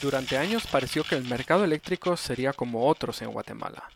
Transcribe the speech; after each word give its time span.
Durante 0.00 0.38
años 0.38 0.64
pareció 0.70 1.02
que 1.02 1.16
el 1.16 1.24
mercado 1.24 1.64
eléctrico 1.64 2.16
sería 2.16 2.52
como 2.52 2.86
otros 2.86 3.20
en 3.20 3.32
Guatemala, 3.32 3.90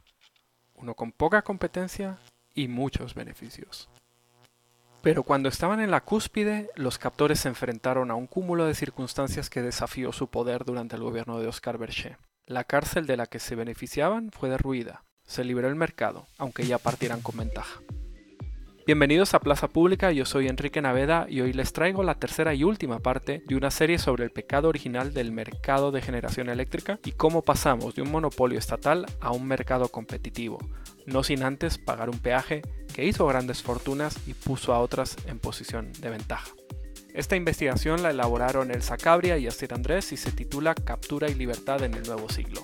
uno 0.75 0.95
con 0.95 1.13
poca 1.13 1.43
competencia 1.43 2.19
y 2.55 2.67
muchos 2.67 3.15
beneficios. 3.15 3.89
Pero 5.01 5.23
cuando 5.23 5.49
estaban 5.49 5.81
en 5.81 5.93
la 5.93 6.01
cúspide, 6.01 6.71
los 6.75 6.99
captores 6.99 7.41
se 7.41 7.49
enfrentaron 7.49 8.11
a 8.11 8.17
un 8.17 8.27
cúmulo 8.27 8.67
de 8.67 8.75
circunstancias 8.75 9.49
que 9.49 9.63
desafió 9.63 10.13
su 10.13 10.27
poder 10.27 10.65
durante 10.65 10.97
el 10.97 11.03
gobierno 11.03 11.39
de 11.39 11.47
Oscar 11.47 11.79
Berché. 11.79 12.17
La 12.47 12.65
cárcel 12.65 13.07
de 13.07 13.17
la 13.17 13.27
que 13.27 13.39
se 13.39 13.55
beneficiaban 13.55 14.31
fue 14.33 14.49
derruida, 14.49 15.05
se 15.25 15.45
liberó 15.45 15.69
el 15.69 15.77
mercado, 15.77 16.27
aunque 16.37 16.67
ya 16.67 16.79
partieran 16.79 17.21
con 17.21 17.37
ventaja. 17.37 17.81
Bienvenidos 18.85 19.33
a 19.33 19.39
Plaza 19.39 19.69
Pública, 19.69 20.11
yo 20.11 20.25
soy 20.25 20.49
Enrique 20.49 20.83
Naveda 20.83 21.27
y 21.29 21.41
hoy 21.41 21.53
les 21.53 21.73
traigo 21.73 22.03
la 22.03 22.17
tercera 22.17 22.53
y 22.53 22.65
última 22.65 22.99
parte 22.99 23.41
de 23.47 23.55
una 23.55 23.71
serie 23.71 23.97
sobre 23.97 24.25
el 24.25 24.33
pecado 24.33 24.69
original 24.69 25.15
del 25.15 25.31
mercado 25.31 25.93
de 25.93 26.03
generación 26.03 26.49
eléctrica 26.49 26.99
y 27.05 27.13
cómo 27.13 27.43
pasamos 27.43 27.95
de 27.95 28.03
un 28.03 28.11
monopolio 28.11 28.59
estatal 28.59 29.07
a 29.21 29.31
un 29.31 29.47
mercado 29.47 29.87
competitivo, 29.87 30.59
no 31.07 31.23
sin 31.23 31.45
antes 31.45 31.79
pagar 31.79 32.11
un 32.11 32.19
peaje 32.19 32.63
que 32.93 33.05
hizo 33.05 33.25
grandes 33.29 33.63
fortunas 33.63 34.19
y 34.27 34.35
puso 34.35 34.75
a 34.75 34.81
otras 34.81 35.17
en 35.29 35.39
posición 35.39 35.93
de 36.01 36.11
ventaja. 36.11 36.51
Esta 37.15 37.37
investigación 37.37 38.03
la 38.03 38.11
elaboraron 38.11 38.73
el 38.73 38.83
Sacabria 38.83 39.39
y 39.39 39.47
Asir 39.47 39.75
Andrés 39.75 40.11
y 40.11 40.17
se 40.17 40.33
titula 40.33 40.75
Captura 40.75 41.31
y 41.31 41.35
Libertad 41.35 41.85
en 41.85 41.95
el 41.95 42.03
Nuevo 42.03 42.29
Siglo. 42.31 42.63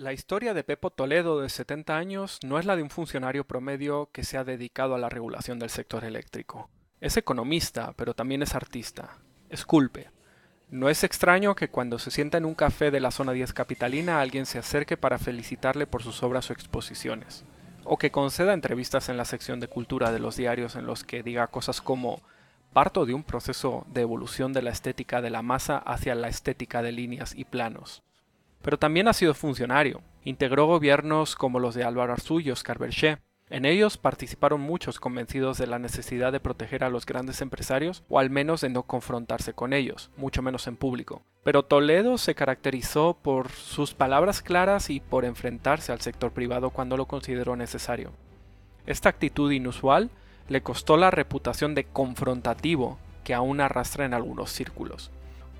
La 0.00 0.14
historia 0.14 0.54
de 0.54 0.64
Pepo 0.64 0.88
Toledo 0.88 1.42
de 1.42 1.50
70 1.50 1.94
años 1.94 2.38
no 2.42 2.58
es 2.58 2.64
la 2.64 2.74
de 2.74 2.82
un 2.82 2.88
funcionario 2.88 3.44
promedio 3.44 4.08
que 4.12 4.24
se 4.24 4.38
ha 4.38 4.44
dedicado 4.44 4.94
a 4.94 4.98
la 4.98 5.10
regulación 5.10 5.58
del 5.58 5.68
sector 5.68 6.04
eléctrico. 6.04 6.70
Es 7.02 7.18
economista, 7.18 7.92
pero 7.98 8.14
también 8.14 8.42
es 8.42 8.54
artista. 8.54 9.18
Esculpe. 9.50 10.08
No 10.70 10.88
es 10.88 11.04
extraño 11.04 11.54
que 11.54 11.68
cuando 11.68 11.98
se 11.98 12.10
sienta 12.10 12.38
en 12.38 12.46
un 12.46 12.54
café 12.54 12.90
de 12.90 13.00
la 13.00 13.10
zona 13.10 13.32
10 13.32 13.52
capitalina 13.52 14.22
alguien 14.22 14.46
se 14.46 14.58
acerque 14.58 14.96
para 14.96 15.18
felicitarle 15.18 15.86
por 15.86 16.02
sus 16.02 16.22
obras 16.22 16.48
o 16.48 16.54
exposiciones. 16.54 17.44
O 17.84 17.98
que 17.98 18.10
conceda 18.10 18.54
entrevistas 18.54 19.10
en 19.10 19.18
la 19.18 19.26
sección 19.26 19.60
de 19.60 19.68
cultura 19.68 20.12
de 20.12 20.18
los 20.18 20.34
diarios 20.34 20.76
en 20.76 20.86
los 20.86 21.04
que 21.04 21.22
diga 21.22 21.48
cosas 21.48 21.82
como 21.82 22.22
parto 22.72 23.04
de 23.04 23.12
un 23.12 23.22
proceso 23.22 23.84
de 23.92 24.00
evolución 24.00 24.54
de 24.54 24.62
la 24.62 24.70
estética 24.70 25.20
de 25.20 25.28
la 25.28 25.42
masa 25.42 25.76
hacia 25.76 26.14
la 26.14 26.28
estética 26.28 26.80
de 26.80 26.92
líneas 26.92 27.34
y 27.36 27.44
planos 27.44 28.02
pero 28.62 28.78
también 28.78 29.08
ha 29.08 29.12
sido 29.12 29.34
funcionario. 29.34 30.02
Integró 30.24 30.66
gobiernos 30.66 31.36
como 31.36 31.58
los 31.60 31.74
de 31.74 31.84
Álvaro 31.84 32.12
Arzú 32.12 32.40
y 32.40 32.50
Oscar 32.50 32.78
Berché. 32.78 33.18
En 33.48 33.64
ellos 33.64 33.96
participaron 33.96 34.60
muchos 34.60 35.00
convencidos 35.00 35.58
de 35.58 35.66
la 35.66 35.80
necesidad 35.80 36.30
de 36.30 36.38
proteger 36.38 36.84
a 36.84 36.88
los 36.88 37.04
grandes 37.04 37.40
empresarios 37.40 38.04
o 38.08 38.20
al 38.20 38.30
menos 38.30 38.60
de 38.60 38.68
no 38.68 38.84
confrontarse 38.84 39.54
con 39.54 39.72
ellos, 39.72 40.10
mucho 40.16 40.40
menos 40.40 40.68
en 40.68 40.76
público. 40.76 41.22
Pero 41.42 41.64
Toledo 41.64 42.16
se 42.16 42.36
caracterizó 42.36 43.18
por 43.20 43.50
sus 43.50 43.92
palabras 43.94 44.40
claras 44.40 44.88
y 44.88 45.00
por 45.00 45.24
enfrentarse 45.24 45.90
al 45.90 46.00
sector 46.00 46.30
privado 46.30 46.70
cuando 46.70 46.96
lo 46.96 47.06
consideró 47.06 47.56
necesario. 47.56 48.12
Esta 48.86 49.08
actitud 49.08 49.50
inusual 49.50 50.10
le 50.48 50.62
costó 50.62 50.96
la 50.96 51.10
reputación 51.10 51.74
de 51.74 51.84
confrontativo 51.84 52.98
que 53.24 53.34
aún 53.34 53.60
arrastra 53.60 54.04
en 54.04 54.14
algunos 54.14 54.50
círculos. 54.50 55.10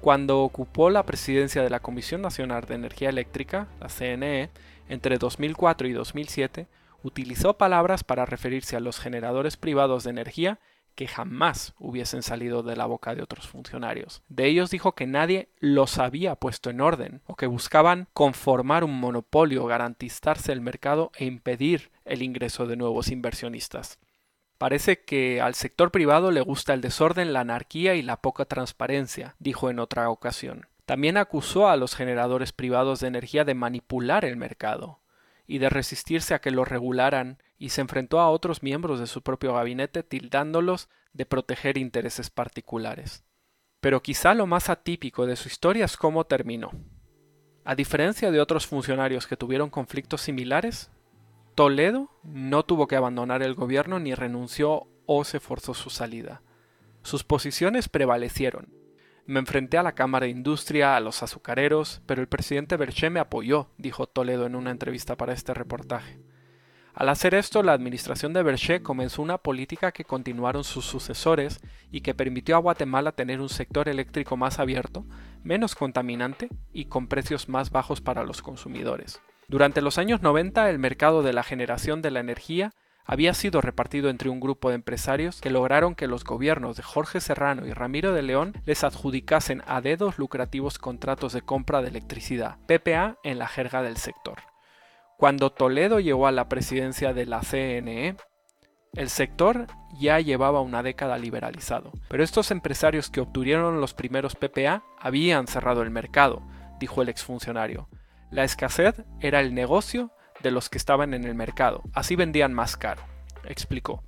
Cuando 0.00 0.40
ocupó 0.40 0.88
la 0.88 1.04
presidencia 1.04 1.62
de 1.62 1.68
la 1.68 1.80
Comisión 1.80 2.22
Nacional 2.22 2.64
de 2.64 2.74
Energía 2.74 3.10
Eléctrica, 3.10 3.68
la 3.80 3.90
CNE, 3.90 4.48
entre 4.88 5.18
2004 5.18 5.88
y 5.88 5.92
2007, 5.92 6.68
utilizó 7.02 7.58
palabras 7.58 8.02
para 8.02 8.24
referirse 8.24 8.76
a 8.76 8.80
los 8.80 8.98
generadores 8.98 9.58
privados 9.58 10.04
de 10.04 10.10
energía 10.10 10.58
que 10.94 11.06
jamás 11.06 11.74
hubiesen 11.78 12.22
salido 12.22 12.62
de 12.62 12.76
la 12.76 12.86
boca 12.86 13.14
de 13.14 13.22
otros 13.22 13.46
funcionarios. 13.46 14.22
De 14.28 14.46
ellos 14.46 14.70
dijo 14.70 14.94
que 14.94 15.06
nadie 15.06 15.50
los 15.58 15.98
había 15.98 16.34
puesto 16.34 16.70
en 16.70 16.80
orden 16.80 17.20
o 17.26 17.36
que 17.36 17.46
buscaban 17.46 18.08
conformar 18.14 18.84
un 18.84 18.98
monopolio, 18.98 19.66
garantizarse 19.66 20.50
el 20.50 20.62
mercado 20.62 21.12
e 21.14 21.26
impedir 21.26 21.90
el 22.06 22.22
ingreso 22.22 22.66
de 22.66 22.76
nuevos 22.76 23.10
inversionistas. 23.10 23.98
Parece 24.60 25.00
que 25.00 25.40
al 25.40 25.54
sector 25.54 25.90
privado 25.90 26.30
le 26.30 26.42
gusta 26.42 26.74
el 26.74 26.82
desorden, 26.82 27.32
la 27.32 27.40
anarquía 27.40 27.94
y 27.94 28.02
la 28.02 28.20
poca 28.20 28.44
transparencia, 28.44 29.34
dijo 29.38 29.70
en 29.70 29.78
otra 29.78 30.10
ocasión. 30.10 30.66
También 30.84 31.16
acusó 31.16 31.70
a 31.70 31.78
los 31.78 31.96
generadores 31.96 32.52
privados 32.52 33.00
de 33.00 33.08
energía 33.08 33.46
de 33.46 33.54
manipular 33.54 34.26
el 34.26 34.36
mercado 34.36 35.00
y 35.46 35.60
de 35.60 35.70
resistirse 35.70 36.34
a 36.34 36.42
que 36.42 36.50
lo 36.50 36.66
regularan 36.66 37.42
y 37.56 37.70
se 37.70 37.80
enfrentó 37.80 38.20
a 38.20 38.28
otros 38.28 38.62
miembros 38.62 39.00
de 39.00 39.06
su 39.06 39.22
propio 39.22 39.54
gabinete 39.54 40.02
tildándolos 40.02 40.90
de 41.14 41.24
proteger 41.24 41.78
intereses 41.78 42.28
particulares. 42.28 43.24
Pero 43.80 44.02
quizá 44.02 44.34
lo 44.34 44.46
más 44.46 44.68
atípico 44.68 45.24
de 45.24 45.36
su 45.36 45.48
historia 45.48 45.86
es 45.86 45.96
cómo 45.96 46.24
terminó. 46.24 46.70
A 47.64 47.74
diferencia 47.74 48.30
de 48.30 48.42
otros 48.42 48.66
funcionarios 48.66 49.26
que 49.26 49.38
tuvieron 49.38 49.70
conflictos 49.70 50.20
similares, 50.20 50.90
Toledo 51.54 52.10
no 52.22 52.64
tuvo 52.64 52.86
que 52.86 52.96
abandonar 52.96 53.42
el 53.42 53.54
gobierno 53.54 53.98
ni 53.98 54.14
renunció 54.14 54.86
o 55.06 55.24
se 55.24 55.40
forzó 55.40 55.74
su 55.74 55.90
salida. 55.90 56.42
Sus 57.02 57.24
posiciones 57.24 57.88
prevalecieron. 57.88 58.72
Me 59.26 59.40
enfrenté 59.40 59.78
a 59.78 59.82
la 59.82 59.94
Cámara 59.94 60.26
de 60.26 60.32
Industria, 60.32 60.96
a 60.96 61.00
los 61.00 61.22
azucareros, 61.22 62.02
pero 62.06 62.20
el 62.20 62.28
presidente 62.28 62.76
Berché 62.76 63.10
me 63.10 63.20
apoyó, 63.20 63.70
dijo 63.78 64.06
Toledo 64.06 64.46
en 64.46 64.54
una 64.54 64.70
entrevista 64.70 65.16
para 65.16 65.32
este 65.32 65.54
reportaje. 65.54 66.20
Al 66.94 67.08
hacer 67.08 67.34
esto, 67.34 67.62
la 67.62 67.72
administración 67.72 68.32
de 68.32 68.42
Berché 68.42 68.82
comenzó 68.82 69.22
una 69.22 69.38
política 69.38 69.92
que 69.92 70.04
continuaron 70.04 70.64
sus 70.64 70.84
sucesores 70.84 71.60
y 71.90 72.00
que 72.00 72.14
permitió 72.14 72.56
a 72.56 72.60
Guatemala 72.60 73.12
tener 73.12 73.40
un 73.40 73.48
sector 73.48 73.88
eléctrico 73.88 74.36
más 74.36 74.58
abierto, 74.58 75.06
menos 75.44 75.74
contaminante 75.74 76.48
y 76.72 76.86
con 76.86 77.06
precios 77.06 77.48
más 77.48 77.70
bajos 77.70 78.00
para 78.00 78.24
los 78.24 78.42
consumidores. 78.42 79.20
Durante 79.50 79.80
los 79.80 79.98
años 79.98 80.22
90 80.22 80.70
el 80.70 80.78
mercado 80.78 81.24
de 81.24 81.32
la 81.32 81.42
generación 81.42 82.02
de 82.02 82.12
la 82.12 82.20
energía 82.20 82.70
había 83.04 83.34
sido 83.34 83.60
repartido 83.60 84.08
entre 84.08 84.28
un 84.28 84.38
grupo 84.38 84.68
de 84.68 84.76
empresarios 84.76 85.40
que 85.40 85.50
lograron 85.50 85.96
que 85.96 86.06
los 86.06 86.22
gobiernos 86.22 86.76
de 86.76 86.84
Jorge 86.84 87.20
Serrano 87.20 87.66
y 87.66 87.72
Ramiro 87.72 88.12
de 88.12 88.22
León 88.22 88.54
les 88.64 88.84
adjudicasen 88.84 89.64
a 89.66 89.80
dedos 89.80 90.18
lucrativos 90.18 90.78
contratos 90.78 91.32
de 91.32 91.42
compra 91.42 91.82
de 91.82 91.88
electricidad, 91.88 92.58
PPA 92.68 93.18
en 93.24 93.40
la 93.40 93.48
jerga 93.48 93.82
del 93.82 93.96
sector. 93.96 94.38
Cuando 95.18 95.50
Toledo 95.50 95.98
llegó 95.98 96.28
a 96.28 96.32
la 96.32 96.48
presidencia 96.48 97.12
de 97.12 97.26
la 97.26 97.40
CNE, 97.40 98.14
el 98.94 99.08
sector 99.08 99.66
ya 99.98 100.20
llevaba 100.20 100.60
una 100.60 100.84
década 100.84 101.18
liberalizado, 101.18 101.90
pero 102.08 102.22
estos 102.22 102.52
empresarios 102.52 103.10
que 103.10 103.20
obtuvieron 103.20 103.80
los 103.80 103.94
primeros 103.94 104.36
PPA 104.36 104.84
habían 104.96 105.48
cerrado 105.48 105.82
el 105.82 105.90
mercado, 105.90 106.40
dijo 106.78 107.02
el 107.02 107.08
exfuncionario. 107.08 107.88
La 108.30 108.44
escasez 108.44 108.94
era 109.20 109.40
el 109.40 109.54
negocio 109.54 110.12
de 110.40 110.52
los 110.52 110.70
que 110.70 110.78
estaban 110.78 111.14
en 111.14 111.24
el 111.24 111.34
mercado, 111.34 111.82
así 111.92 112.14
vendían 112.14 112.54
más 112.54 112.76
caro, 112.76 113.02
explicó. 113.44 114.04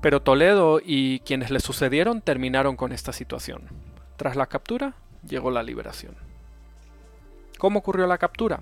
Pero 0.00 0.22
Toledo 0.22 0.80
y 0.84 1.18
quienes 1.20 1.50
le 1.50 1.58
sucedieron 1.58 2.22
terminaron 2.22 2.76
con 2.76 2.92
esta 2.92 3.12
situación. 3.12 3.64
Tras 4.16 4.36
la 4.36 4.46
captura, 4.46 4.94
llegó 5.26 5.50
la 5.50 5.64
liberación. 5.64 6.14
¿Cómo 7.58 7.80
ocurrió 7.80 8.06
la 8.06 8.18
captura? 8.18 8.60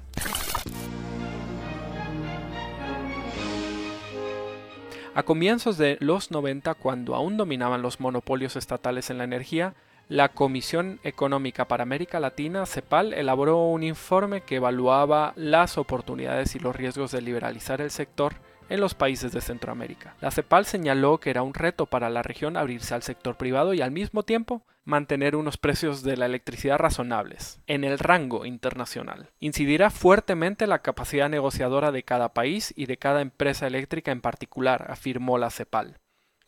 A 5.15 5.23
comienzos 5.25 5.77
de 5.77 5.99
los 6.01 6.31
90, 6.31 6.75
cuando 6.75 7.15
aún 7.15 7.37
dominaban 7.37 7.83
los 7.83 8.01
monopolios 8.01 8.57
estatales 8.57 9.11
en 9.11 9.19
la 9.19 9.25
energía, 9.25 9.75
la 10.09 10.29
Comisión 10.29 11.01
Económica 11.03 11.67
para 11.67 11.83
América 11.83 12.21
Latina, 12.21 12.65
CEPAL, 12.65 13.13
elaboró 13.13 13.65
un 13.65 13.83
informe 13.83 14.43
que 14.43 14.57
evaluaba 14.57 15.33
las 15.35 15.79
oportunidades 15.79 16.55
y 16.55 16.61
los 16.61 16.77
riesgos 16.77 17.11
de 17.11 17.23
liberalizar 17.23 17.81
el 17.81 17.91
sector 17.91 18.35
en 18.69 18.81
los 18.81 18.95
países 18.95 19.33
de 19.33 19.41
Centroamérica. 19.41 20.15
La 20.21 20.31
CEPAL 20.31 20.65
señaló 20.65 21.19
que 21.19 21.31
era 21.31 21.43
un 21.43 21.55
reto 21.55 21.87
para 21.87 22.09
la 22.09 22.23
región 22.23 22.57
abrirse 22.57 22.95
al 22.95 23.03
sector 23.03 23.37
privado 23.37 23.75
y 23.75 23.81
al 23.81 23.91
mismo 23.91 24.23
tiempo 24.23 24.63
mantener 24.85 25.35
unos 25.35 25.57
precios 25.57 26.05
de 26.05 26.17
la 26.17 26.27
electricidad 26.27 26.79
razonables 26.79 27.61
en 27.67 27.83
el 27.83 27.99
rango 27.99 28.47
internacional. 28.47 29.31
Incidirá 29.41 29.91
fuertemente 29.91 30.69
la 30.69 30.83
capacidad 30.83 31.29
negociadora 31.29 31.91
de 31.91 32.05
cada 32.05 32.33
país 32.33 32.73
y 32.77 32.87
de 32.87 32.97
cada 32.97 33.23
empresa 33.23 33.67
eléctrica 33.67 34.13
en 34.13 34.21
particular, 34.21 34.87
afirmó 34.89 35.39
la 35.39 35.51
CEPAL. 35.51 35.99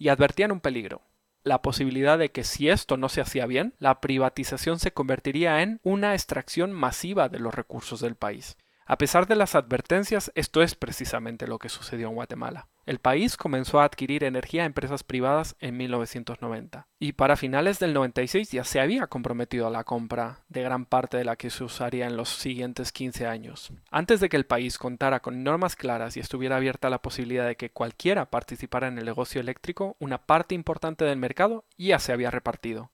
Y 0.00 0.10
advertían 0.10 0.52
un 0.52 0.60
peligro 0.60 1.02
la 1.44 1.62
posibilidad 1.62 2.19
de 2.19 2.31
que 2.31 2.44
si 2.44 2.69
esto 2.69 2.96
no 2.96 3.08
se 3.08 3.20
hacía 3.20 3.46
bien, 3.46 3.75
la 3.79 4.00
privatización 4.00 4.79
se 4.79 4.93
convertiría 4.93 5.62
en 5.62 5.81
una 5.82 6.14
extracción 6.14 6.73
masiva 6.73 7.29
de 7.29 7.38
los 7.38 7.55
recursos 7.55 8.00
del 8.00 8.17
país. 8.17 8.56
A 8.90 8.96
pesar 8.96 9.26
de 9.26 9.37
las 9.37 9.55
advertencias, 9.55 10.32
esto 10.35 10.62
es 10.62 10.75
precisamente 10.75 11.46
lo 11.46 11.58
que 11.58 11.69
sucedió 11.69 12.08
en 12.08 12.14
Guatemala. 12.14 12.69
El 12.87 13.00
país 13.00 13.37
comenzó 13.37 13.81
a 13.81 13.85
adquirir 13.85 14.25
energía 14.25 14.62
a 14.62 14.64
empresas 14.64 15.05
privadas 15.05 15.56
en 15.61 15.76
1990 15.76 16.87
y 16.99 17.12
para 17.12 17.37
finales 17.37 17.79
del 17.81 17.93
96 17.93 18.50
ya 18.50 18.64
se 18.64 18.81
había 18.81 19.06
comprometido 19.06 19.67
a 19.67 19.70
la 19.70 19.85
compra 19.85 20.40
de 20.49 20.62
gran 20.62 20.87
parte 20.87 21.19
de 21.19 21.26
la 21.26 21.37
que 21.37 21.50
se 21.50 21.64
usaría 21.64 22.06
en 22.06 22.17
los 22.17 22.31
siguientes 22.31 22.90
15 22.90 23.26
años. 23.26 23.75
Antes 23.90 24.20
de 24.20 24.31
que 24.31 24.38
el 24.38 24.46
país 24.46 24.79
contara 24.79 25.20
con 25.20 25.44
normas 25.44 25.76
claras 25.76 26.17
y 26.17 26.20
estuviera 26.20 26.56
abierta 26.56 26.88
la 26.88 27.02
posibilidad 27.02 27.46
de 27.46 27.56
que 27.56 27.70
cualquiera 27.70 28.31
participara 28.31 28.88
en 28.88 28.96
el 28.96 29.05
negocio 29.05 29.43
eléctrico, 29.43 29.96
una 29.99 30.17
parte 30.17 30.55
importante 30.55 31.05
del 31.05 31.19
mercado 31.19 31.67
ya 31.76 31.99
se 31.99 32.12
había 32.12 32.31
repartido. 32.31 32.91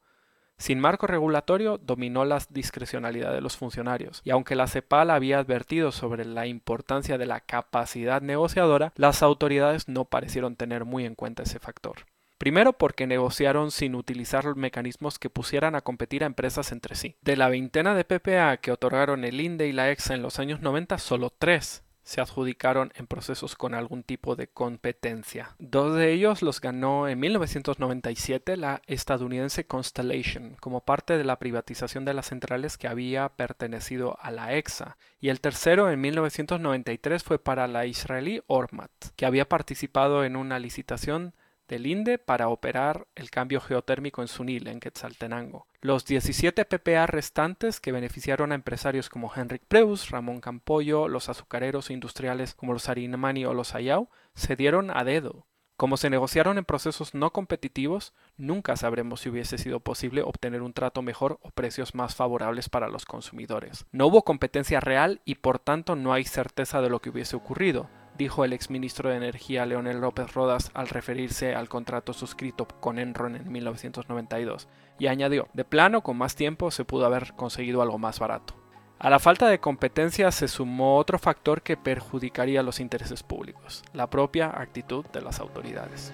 Sin 0.59 0.81
marco 0.81 1.07
regulatorio 1.07 1.79
dominó 1.79 2.25
la 2.25 2.41
discrecionalidad 2.49 3.33
de 3.33 3.41
los 3.41 3.57
funcionarios, 3.57 4.21
y 4.25 4.31
aunque 4.31 4.55
la 4.55 4.67
CEPAL 4.67 5.11
había 5.11 5.39
advertido 5.39 5.93
sobre 5.93 6.25
la 6.25 6.47
importancia 6.47 7.19
de 7.19 7.27
la 7.27 7.41
capacidad 7.41 8.23
negociadora, 8.23 8.93
las 8.97 9.23
autoridades 9.23 9.89
no 9.89 10.05
parecieron 10.05 10.57
tener 10.57 10.85
muy 10.85 11.05
en 11.05 11.15
cuenta 11.15 11.43
ese 11.43 11.59
factor. 11.59 12.07
Primero 12.39 12.73
porque 12.73 13.07
negociaron 13.07 13.71
sin 13.71 13.95
utilizar 13.95 14.57
mecanismos 14.57 15.19
que 15.19 15.31
pusieran 15.31 15.75
a 15.77 15.81
competir 15.81 16.25
a 16.25 16.27
empresas 16.27 16.73
entre 16.73 16.95
sí. 16.95 17.17
De 17.23 17.37
la 17.37 17.49
veintena 17.49 17.95
de 17.95 18.05
PPA 18.05 18.57
que 18.59 18.73
otorgaron 18.73 19.25
el 19.25 19.41
INDE 19.41 19.69
y 19.69 19.73
la 19.73 19.91
EXA 19.91 20.15
en 20.15 20.23
los 20.23 20.39
años 20.39 20.61
90, 20.61 20.99
solo 20.99 21.31
tres 21.31 21.84
se 22.05 22.21
adjudicaron 22.21 22.93
en 22.95 23.07
procesos 23.07 23.57
con 23.57 23.75
algún 23.75 24.03
tipo 24.03 24.37
de 24.37 24.47
competencia. 24.47 25.57
Dos 25.59 25.97
de 25.97 26.13
ellos 26.13 26.43
los 26.43 26.61
ganó 26.61 27.09
en 27.09 27.19
1997 27.19 28.57
la 28.57 28.83
estadounidense 28.87 29.67
Constellation 29.67 30.57
como 30.61 30.81
parte 30.83 31.19
de 31.19 31.25
la 31.25 31.39
privatización 31.39 32.05
de 32.05 32.15
las 32.15 32.27
centrales 32.27 32.79
que 32.79 32.89
había 32.89 33.29
pertenecido 33.31 34.19
a 34.21 34.31
la 34.31 34.55
EXA 34.55 34.97
y 35.21 35.31
el 35.31 35.41
tercero 35.41 35.91
en 35.91 36.01
1993 36.01 37.25
fue 37.25 37.39
para 37.39 37.67
la 37.67 37.87
israelí 37.87 38.43
Ormat 38.47 38.91
que 39.17 39.27
había 39.27 39.49
participado 39.49 40.25
en 40.25 40.37
una 40.37 40.59
licitación 40.59 41.35
del 41.69 41.87
INDE 41.87 42.19
para 42.19 42.49
operar 42.49 43.07
el 43.15 43.31
cambio 43.31 43.61
geotérmico 43.61 44.23
en 44.23 44.29
Sunil, 44.29 44.69
en 44.69 44.81
Quetzaltenango. 44.81 45.67
Los 45.85 46.07
17 46.07 46.65
PPA 46.65 47.07
restantes 47.07 47.79
que 47.79 47.93
beneficiaron 47.93 48.53
a 48.53 48.55
empresarios 48.55 49.11
como 49.11 49.31
Henrik 49.31 49.65
Preus, 49.69 50.09
Ramón 50.09 50.41
Campollo, 50.41 51.09
los 51.09 51.29
azucareros 51.29 51.91
industriales 51.91 52.55
como 52.55 52.73
los 52.73 52.89
Arinamani 52.89 53.45
o 53.45 53.53
los 53.53 53.75
Ayau, 53.75 54.09
se 54.35 54.57
dieron 54.57 54.91
a 54.91 55.05
dedo. 55.05 55.47
Como 55.77 55.99
se 55.99 56.09
negociaron 56.09 56.57
en 56.57 56.65
procesos 56.65 57.13
no 57.13 57.35
competitivos, 57.35 58.15
nunca 58.39 58.77
sabremos 58.77 59.21
si 59.21 59.29
hubiese 59.29 59.59
sido 59.59 59.81
posible 59.81 60.23
obtener 60.23 60.63
un 60.63 60.73
trato 60.73 61.03
mejor 61.03 61.39
o 61.43 61.51
precios 61.51 61.95
más 61.95 62.15
favorables 62.15 62.71
para 62.71 62.89
los 62.89 63.05
consumidores. 63.05 63.85
No 63.93 64.07
hubo 64.07 64.23
competencia 64.23 64.81
real 64.81 65.21
y 65.27 65.35
por 65.35 65.59
tanto 65.59 65.97
no 65.97 66.15
hay 66.15 66.25
certeza 66.25 66.81
de 66.81 66.89
lo 66.89 67.01
que 67.01 67.11
hubiese 67.11 67.37
ocurrido 67.37 67.91
dijo 68.17 68.45
el 68.45 68.53
exministro 68.53 69.11
de 69.11 69.17
Energía 69.17 69.67
Leonel 69.67 70.01
López 70.01 70.33
Rodas 70.35 70.71
al 70.75 70.89
referirse 70.89 71.55
al 71.55 71.69
contrato 71.69 72.13
suscrito 72.13 72.67
con 72.67 72.99
Enron 72.99 73.37
en 73.37 73.51
1992, 73.51 74.69
y 74.99 75.09
añadió, 75.09 75.49
de 75.53 75.65
plano, 75.65 76.03
con 76.03 76.17
más 76.17 76.37
tiempo 76.37 76.71
se 76.71 76.85
pudo 76.85 77.07
haber 77.07 77.35
conseguido 77.35 77.83
algo 77.83 77.99
más 77.99 78.19
barato. 78.19 78.55
A 78.99 79.11
la 79.11 79.19
falta 79.19 79.49
de 79.49 79.61
competencia 79.61 80.31
se 80.31 80.49
sumó 80.49 80.97
otro 80.97 81.19
factor 81.19 81.63
que 81.63 81.77
perjudicaría 81.77 82.63
los 82.63 82.81
intereses 82.81 83.23
públicos, 83.23 83.83
la 83.93 84.09
propia 84.09 84.49
actitud 84.49 85.05
de 85.07 85.21
las 85.21 85.41
autoridades. 85.41 86.13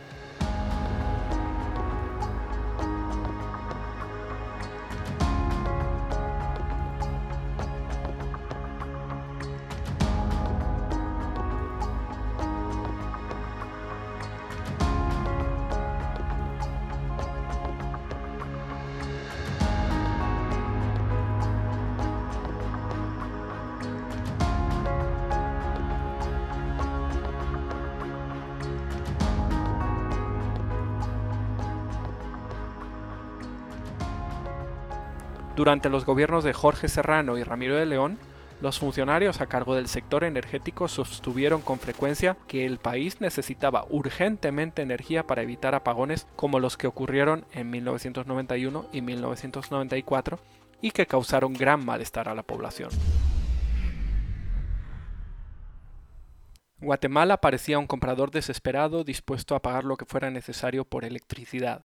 Durante 35.60 35.90
los 35.90 36.06
gobiernos 36.06 36.42
de 36.42 36.54
Jorge 36.54 36.88
Serrano 36.88 37.36
y 37.36 37.42
Ramiro 37.42 37.76
de 37.76 37.84
León, 37.84 38.16
los 38.62 38.78
funcionarios 38.78 39.42
a 39.42 39.46
cargo 39.46 39.74
del 39.74 39.88
sector 39.88 40.24
energético 40.24 40.88
sostuvieron 40.88 41.60
con 41.60 41.78
frecuencia 41.78 42.38
que 42.48 42.64
el 42.64 42.78
país 42.78 43.20
necesitaba 43.20 43.84
urgentemente 43.90 44.80
energía 44.80 45.26
para 45.26 45.42
evitar 45.42 45.74
apagones 45.74 46.26
como 46.34 46.60
los 46.60 46.78
que 46.78 46.86
ocurrieron 46.86 47.44
en 47.52 47.68
1991 47.68 48.86
y 48.90 49.02
1994 49.02 50.38
y 50.80 50.92
que 50.92 51.04
causaron 51.04 51.52
gran 51.52 51.84
malestar 51.84 52.30
a 52.30 52.34
la 52.34 52.42
población. 52.42 52.88
Guatemala 56.80 57.36
parecía 57.36 57.78
un 57.78 57.86
comprador 57.86 58.30
desesperado 58.30 59.04
dispuesto 59.04 59.54
a 59.54 59.60
pagar 59.60 59.84
lo 59.84 59.98
que 59.98 60.06
fuera 60.06 60.30
necesario 60.30 60.86
por 60.86 61.04
electricidad. 61.04 61.84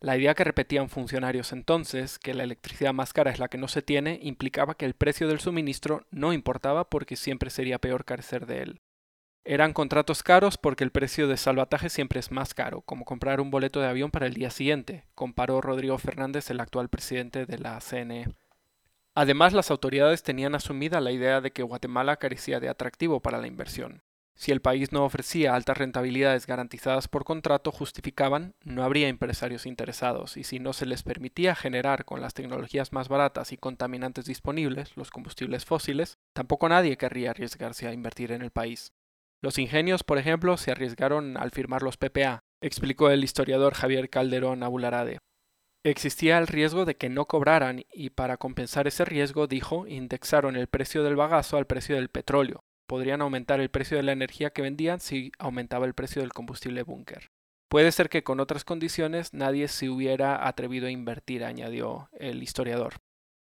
La 0.00 0.16
idea 0.16 0.34
que 0.34 0.44
repetían 0.44 0.90
funcionarios 0.90 1.52
entonces, 1.52 2.18
que 2.18 2.34
la 2.34 2.44
electricidad 2.44 2.92
más 2.92 3.14
cara 3.14 3.30
es 3.30 3.38
la 3.38 3.48
que 3.48 3.56
no 3.56 3.66
se 3.66 3.80
tiene, 3.80 4.18
implicaba 4.22 4.76
que 4.76 4.84
el 4.84 4.94
precio 4.94 5.26
del 5.26 5.40
suministro 5.40 6.06
no 6.10 6.34
importaba 6.34 6.90
porque 6.90 7.16
siempre 7.16 7.48
sería 7.48 7.78
peor 7.78 8.04
carecer 8.04 8.46
de 8.46 8.62
él. 8.62 8.80
Eran 9.48 9.72
contratos 9.72 10.22
caros 10.22 10.58
porque 10.58 10.84
el 10.84 10.90
precio 10.90 11.28
de 11.28 11.36
salvataje 11.36 11.88
siempre 11.88 12.20
es 12.20 12.30
más 12.30 12.52
caro, 12.52 12.82
como 12.82 13.04
comprar 13.04 13.40
un 13.40 13.50
boleto 13.50 13.80
de 13.80 13.86
avión 13.86 14.10
para 14.10 14.26
el 14.26 14.34
día 14.34 14.50
siguiente, 14.50 15.04
comparó 15.14 15.60
Rodrigo 15.60 15.96
Fernández, 15.98 16.50
el 16.50 16.60
actual 16.60 16.88
presidente 16.88 17.46
de 17.46 17.58
la 17.58 17.80
CNE. 17.80 18.26
Además, 19.14 19.54
las 19.54 19.70
autoridades 19.70 20.22
tenían 20.22 20.54
asumida 20.54 21.00
la 21.00 21.12
idea 21.12 21.40
de 21.40 21.52
que 21.52 21.62
Guatemala 21.62 22.16
carecía 22.16 22.60
de 22.60 22.68
atractivo 22.68 23.20
para 23.20 23.38
la 23.38 23.46
inversión. 23.46 24.02
Si 24.38 24.52
el 24.52 24.60
país 24.60 24.92
no 24.92 25.02
ofrecía 25.06 25.54
altas 25.54 25.78
rentabilidades 25.78 26.46
garantizadas 26.46 27.08
por 27.08 27.24
contrato, 27.24 27.72
justificaban, 27.72 28.54
no 28.62 28.84
habría 28.84 29.08
empresarios 29.08 29.64
interesados, 29.64 30.36
y 30.36 30.44
si 30.44 30.58
no 30.58 30.74
se 30.74 30.84
les 30.84 31.02
permitía 31.02 31.54
generar 31.54 32.04
con 32.04 32.20
las 32.20 32.34
tecnologías 32.34 32.92
más 32.92 33.08
baratas 33.08 33.52
y 33.52 33.56
contaminantes 33.56 34.26
disponibles, 34.26 34.94
los 34.94 35.10
combustibles 35.10 35.64
fósiles, 35.64 36.18
tampoco 36.34 36.68
nadie 36.68 36.98
querría 36.98 37.30
arriesgarse 37.30 37.88
a 37.88 37.94
invertir 37.94 38.30
en 38.30 38.42
el 38.42 38.50
país. 38.50 38.92
Los 39.40 39.58
ingenios, 39.58 40.04
por 40.04 40.18
ejemplo, 40.18 40.58
se 40.58 40.70
arriesgaron 40.70 41.38
al 41.38 41.50
firmar 41.50 41.82
los 41.82 41.96
PPA, 41.96 42.40
explicó 42.60 43.08
el 43.08 43.24
historiador 43.24 43.72
Javier 43.72 44.10
Calderón 44.10 44.62
Abularade. 44.62 45.18
Existía 45.82 46.36
el 46.36 46.46
riesgo 46.46 46.84
de 46.84 46.96
que 46.96 47.08
no 47.08 47.26
cobraran 47.26 47.84
y 47.90 48.10
para 48.10 48.36
compensar 48.36 48.86
ese 48.86 49.04
riesgo, 49.04 49.46
dijo, 49.46 49.86
indexaron 49.86 50.56
el 50.56 50.66
precio 50.66 51.04
del 51.04 51.16
bagazo 51.16 51.56
al 51.56 51.66
precio 51.66 51.94
del 51.94 52.08
petróleo, 52.08 52.64
podrían 52.86 53.22
aumentar 53.22 53.60
el 53.60 53.70
precio 53.70 53.96
de 53.96 54.02
la 54.02 54.12
energía 54.12 54.50
que 54.50 54.62
vendían 54.62 55.00
si 55.00 55.32
aumentaba 55.38 55.86
el 55.86 55.94
precio 55.94 56.22
del 56.22 56.32
combustible 56.32 56.82
búnker. 56.82 57.30
Puede 57.68 57.90
ser 57.92 58.08
que 58.08 58.22
con 58.22 58.40
otras 58.40 58.64
condiciones 58.64 59.34
nadie 59.34 59.68
se 59.68 59.90
hubiera 59.90 60.46
atrevido 60.46 60.86
a 60.86 60.90
invertir, 60.90 61.44
añadió 61.44 62.08
el 62.18 62.42
historiador. 62.42 62.94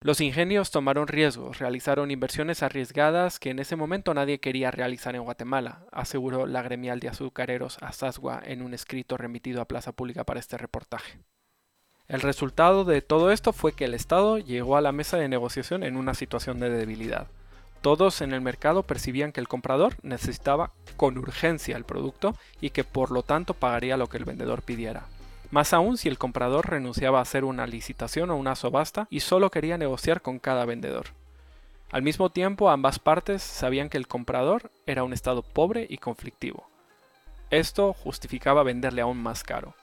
Los 0.02 0.22
ingenios 0.22 0.70
tomaron 0.70 1.08
riesgos, 1.08 1.58
realizaron 1.58 2.10
inversiones 2.10 2.62
arriesgadas 2.62 3.38
que 3.38 3.50
en 3.50 3.58
ese 3.58 3.76
momento 3.76 4.14
nadie 4.14 4.40
quería 4.40 4.70
realizar 4.70 5.14
en 5.14 5.24
Guatemala, 5.24 5.84
aseguró 5.92 6.46
la 6.46 6.62
gremial 6.62 7.00
de 7.00 7.08
azucareros 7.08 7.76
Asasgua 7.82 8.40
en 8.42 8.62
un 8.62 8.72
escrito 8.72 9.18
remitido 9.18 9.60
a 9.60 9.68
Plaza 9.68 9.92
Pública 9.92 10.24
para 10.24 10.40
este 10.40 10.56
reportaje. 10.56 11.18
El 12.08 12.22
resultado 12.22 12.84
de 12.84 13.02
todo 13.02 13.30
esto 13.30 13.52
fue 13.52 13.72
que 13.72 13.84
el 13.84 13.94
Estado 13.94 14.38
llegó 14.38 14.76
a 14.76 14.80
la 14.80 14.90
mesa 14.90 15.18
de 15.18 15.28
negociación 15.28 15.82
en 15.82 15.96
una 15.96 16.14
situación 16.14 16.60
de 16.60 16.70
debilidad. 16.70 17.28
Todos 17.80 18.20
en 18.20 18.32
el 18.32 18.42
mercado 18.42 18.82
percibían 18.82 19.32
que 19.32 19.40
el 19.40 19.48
comprador 19.48 19.96
necesitaba 20.02 20.72
con 20.96 21.16
urgencia 21.16 21.76
el 21.76 21.84
producto 21.84 22.36
y 22.60 22.70
que 22.70 22.84
por 22.84 23.10
lo 23.10 23.22
tanto 23.22 23.54
pagaría 23.54 23.96
lo 23.96 24.08
que 24.08 24.18
el 24.18 24.26
vendedor 24.26 24.62
pidiera. 24.62 25.06
Más 25.50 25.72
aún 25.72 25.96
si 25.96 26.08
el 26.08 26.18
comprador 26.18 26.68
renunciaba 26.68 27.18
a 27.18 27.22
hacer 27.22 27.44
una 27.44 27.66
licitación 27.66 28.30
o 28.30 28.36
una 28.36 28.54
subasta 28.54 29.08
y 29.10 29.20
solo 29.20 29.50
quería 29.50 29.78
negociar 29.78 30.20
con 30.20 30.38
cada 30.38 30.64
vendedor. 30.66 31.06
Al 31.90 32.02
mismo 32.02 32.30
tiempo, 32.30 32.70
ambas 32.70 32.98
partes 32.98 33.42
sabían 33.42 33.88
que 33.88 33.98
el 33.98 34.06
comprador 34.06 34.70
era 34.86 35.02
un 35.02 35.12
estado 35.12 35.42
pobre 35.42 35.86
y 35.88 35.98
conflictivo. 35.98 36.68
Esto 37.50 37.94
justificaba 37.94 38.62
venderle 38.62 39.00
aún 39.00 39.20
más 39.20 39.42
caro. 39.42 39.74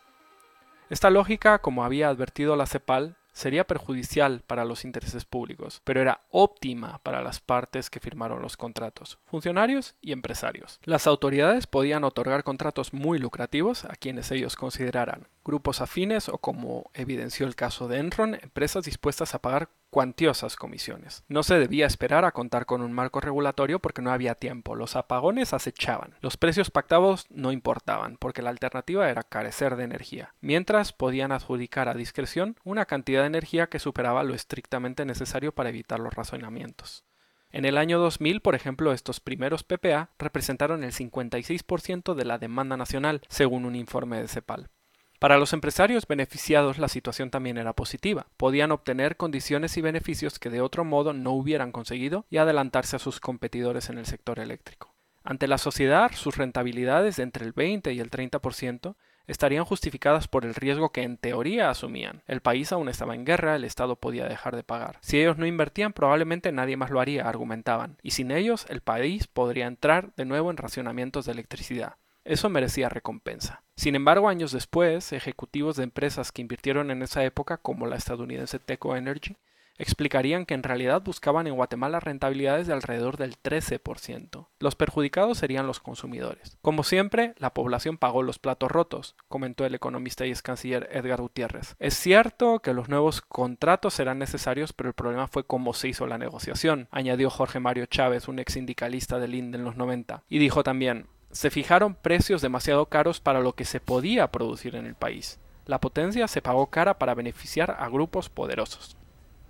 Esta 0.90 1.10
lógica, 1.10 1.60
como 1.60 1.84
había 1.84 2.08
advertido 2.08 2.56
la 2.56 2.66
CEPAL, 2.66 3.18
sería 3.38 3.68
perjudicial 3.68 4.42
para 4.48 4.66
los 4.66 4.84
intereses 4.84 5.24
públicos, 5.24 5.82
pero 5.84 6.02
era 6.02 6.22
óptima 6.32 7.00
para 7.04 7.22
las 7.22 7.40
partes 7.40 7.92
que 7.92 8.00
firmaron 8.00 8.42
los 8.42 8.58
contratos, 8.58 9.20
funcionarios 9.26 9.96
y 10.02 10.12
empresarios. 10.12 10.80
Las 10.84 11.06
autoridades 11.06 11.68
podían 11.68 12.04
otorgar 12.04 12.44
contratos 12.44 12.94
muy 12.94 13.20
lucrativos 13.20 13.86
a 13.86 13.96
quienes 13.96 14.32
ellos 14.32 14.56
consideraran 14.56 15.28
grupos 15.46 15.82
afines 15.82 16.30
o, 16.30 16.40
como 16.40 16.90
evidenció 16.94 17.46
el 17.48 17.56
caso 17.56 17.88
de 17.88 18.00
Enron, 18.00 18.36
empresas 18.36 18.86
dispuestas 18.86 19.34
a 19.34 19.40
pagar 19.40 19.70
cuantiosas 19.90 20.56
comisiones. 20.56 21.24
No 21.28 21.44
se 21.44 21.58
debía 21.58 21.86
esperar 21.86 22.26
a 22.26 22.32
contar 22.32 22.66
con 22.66 22.82
un 22.82 22.94
marco 22.94 23.20
regulatorio 23.20 23.80
porque 23.80 24.02
no 24.02 24.12
había 24.12 24.36
tiempo, 24.36 24.76
los 24.76 24.96
apagones 24.96 25.54
acechaban, 25.54 26.16
los 26.22 26.38
precios 26.38 26.72
pactados 26.72 27.26
no 27.30 27.52
importaban 27.52 28.18
porque 28.18 28.42
la 28.42 28.50
alternativa 28.50 29.10
era 29.10 29.24
carecer 29.24 29.76
de 29.76 29.84
energía, 29.84 30.34
mientras 30.42 30.94
podían 30.94 31.32
adjudicar 31.32 31.90
a 31.90 31.94
discreción 31.94 32.58
una 32.64 32.86
cantidad 32.86 33.22
de 33.22 33.28
energía 33.28 33.68
que 33.68 33.80
superaba 33.80 34.24
lo 34.24 34.34
estrictamente 34.34 35.06
necesario 35.06 35.54
para 35.54 35.70
evitar 35.70 36.00
los 36.00 36.14
razonamientos. 36.14 37.06
En 37.50 37.66
el 37.66 37.78
año 37.78 37.98
2000, 37.98 38.42
por 38.42 38.56
ejemplo, 38.56 38.92
estos 38.92 39.20
primeros 39.20 39.64
PPA 39.64 40.10
representaron 40.20 40.84
el 40.84 40.92
56% 40.92 42.14
de 42.14 42.26
la 42.26 42.38
demanda 42.38 42.76
nacional, 42.76 43.22
según 43.30 43.66
un 43.66 43.76
informe 43.76 44.20
de 44.22 44.28
CEPAL. 44.28 44.70
Para 45.20 45.40
los 45.40 45.54
empresarios 45.54 46.06
beneficiados 46.06 46.78
la 46.78 46.88
situación 46.88 47.32
también 47.32 47.58
era 47.58 47.74
positiva. 47.74 48.28
Podían 48.38 48.72
obtener 48.72 49.18
condiciones 49.18 49.76
y 49.76 49.82
beneficios 49.82 50.38
que 50.38 50.52
de 50.52 50.62
otro 50.62 50.86
modo 50.86 51.14
no 51.14 51.32
hubieran 51.32 51.72
conseguido 51.72 52.26
y 52.30 52.38
adelantarse 52.38 52.96
a 52.96 53.00
sus 53.00 53.20
competidores 53.20 53.90
en 53.90 53.98
el 53.98 54.06
sector 54.06 54.40
eléctrico. 54.40 54.94
Ante 55.24 55.48
la 55.48 55.58
sociedad, 55.58 56.12
sus 56.14 56.38
rentabilidades 56.38 57.16
de 57.18 57.24
entre 57.24 57.46
el 57.46 57.54
20 57.54 57.92
y 57.94 58.00
el 58.00 58.12
30% 58.12 58.96
estarían 59.26 59.66
justificadas 59.66 60.28
por 60.28 60.46
el 60.46 60.54
riesgo 60.54 60.92
que 60.92 61.02
en 61.02 61.18
teoría 61.18 61.72
asumían. 61.72 62.22
El 62.28 62.42
país 62.42 62.72
aún 62.72 62.88
estaba 62.88 63.16
en 63.16 63.26
guerra, 63.26 63.56
el 63.56 63.66
Estado 63.66 63.98
podía 63.98 64.28
dejar 64.28 64.56
de 64.56 64.64
pagar. 64.64 65.00
Si 65.02 65.20
ellos 65.20 65.38
no 65.38 65.46
invertían, 65.46 65.94
probablemente 65.94 66.52
nadie 66.52 66.78
más 66.78 66.92
lo 66.92 67.02
haría, 67.02 67.28
argumentaban, 67.28 67.98
y 68.02 68.12
sin 68.12 68.32
ellos 68.32 68.66
el 68.70 68.82
país 68.82 69.28
podría 69.28 69.68
entrar 69.68 70.14
de 70.16 70.26
nuevo 70.26 70.50
en 70.50 70.58
racionamientos 70.58 71.26
de 71.26 71.34
electricidad. 71.34 71.96
Eso 72.28 72.50
merecía 72.50 72.90
recompensa. 72.90 73.64
Sin 73.78 73.96
embargo, 73.96 74.28
años 74.28 74.52
después, 74.52 75.14
ejecutivos 75.14 75.78
de 75.78 75.84
empresas 75.84 76.34
que 76.34 76.42
invirtieron 76.42 76.92
en 76.92 77.02
esa 77.02 77.24
época, 77.24 77.58
como 77.58 77.88
la 77.88 77.96
estadounidense 77.96 78.60
Teco 78.60 78.98
Energy, 78.98 79.38
explicarían 79.78 80.46
que 80.46 80.54
en 80.54 80.64
realidad 80.64 81.02
buscaban 81.02 81.48
en 81.48 81.56
Guatemala 81.56 82.00
rentabilidades 82.00 82.68
de 82.68 82.74
alrededor 82.74 83.16
del 83.16 83.38
13%. 83.42 84.48
Los 84.60 84.76
perjudicados 84.76 85.38
serían 85.38 85.68
los 85.68 85.80
consumidores. 85.80 86.58
Como 86.62 86.84
siempre, 86.84 87.34
la 87.38 87.54
población 87.54 87.98
pagó 87.98 88.24
los 88.24 88.40
platos 88.40 88.72
rotos, 88.72 89.16
comentó 89.30 89.66
el 89.66 89.76
economista 89.76 90.26
y 90.26 90.32
ex 90.32 90.42
canciller 90.42 90.90
Edgar 90.92 91.22
Gutiérrez. 91.22 91.76
Es 91.80 91.94
cierto 91.94 92.60
que 92.60 92.74
los 92.74 92.90
nuevos 92.90 93.22
contratos 93.22 93.94
serán 93.94 94.20
necesarios, 94.20 94.74
pero 94.74 94.90
el 94.90 94.96
problema 94.96 95.28
fue 95.28 95.46
cómo 95.46 95.74
se 95.74 95.88
hizo 95.88 96.08
la 96.08 96.18
negociación, 96.18 96.90
añadió 96.92 97.30
Jorge 97.30 97.60
Mario 97.60 97.86
Chávez, 97.86 98.28
un 98.28 98.40
ex 98.40 98.54
sindicalista 98.54 99.20
del 99.20 99.36
INDE 99.36 99.60
en 99.60 99.64
los 99.64 99.78
90. 99.78 100.24
Y 100.28 100.40
dijo 100.40 100.64
también, 100.64 101.06
se 101.32 101.50
fijaron 101.50 101.96
precios 101.96 102.42
demasiado 102.42 102.86
caros 102.88 103.20
para 103.20 103.42
lo 103.42 103.54
que 103.54 103.66
se 103.66 103.80
podía 103.80 104.32
producir 104.32 104.76
en 104.76 104.86
el 104.86 104.96
país. 104.96 105.40
La 105.66 105.80
potencia 105.82 106.28
se 106.28 106.42
pagó 106.42 106.68
cara 106.68 106.98
para 106.98 107.14
beneficiar 107.14 107.76
a 107.80 107.90
grupos 107.90 108.30
poderosos. 108.30 108.96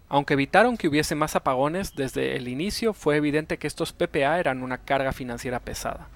Aunque 0.10 0.34
evitaron 0.34 0.77
que 0.77 0.88
hubiese 0.88 1.15
más 1.15 1.36
apagones, 1.36 1.96
desde 1.96 2.36
el 2.36 2.48
inicio 2.48 2.93
fue 2.93 3.17
evidente 3.17 3.57
que 3.57 3.67
estos 3.67 3.93
PPA 3.93 4.39
eran 4.39 4.63
una 4.63 4.79
carga 4.79 5.12
financiera 5.12 5.60
pesada. 5.60 6.07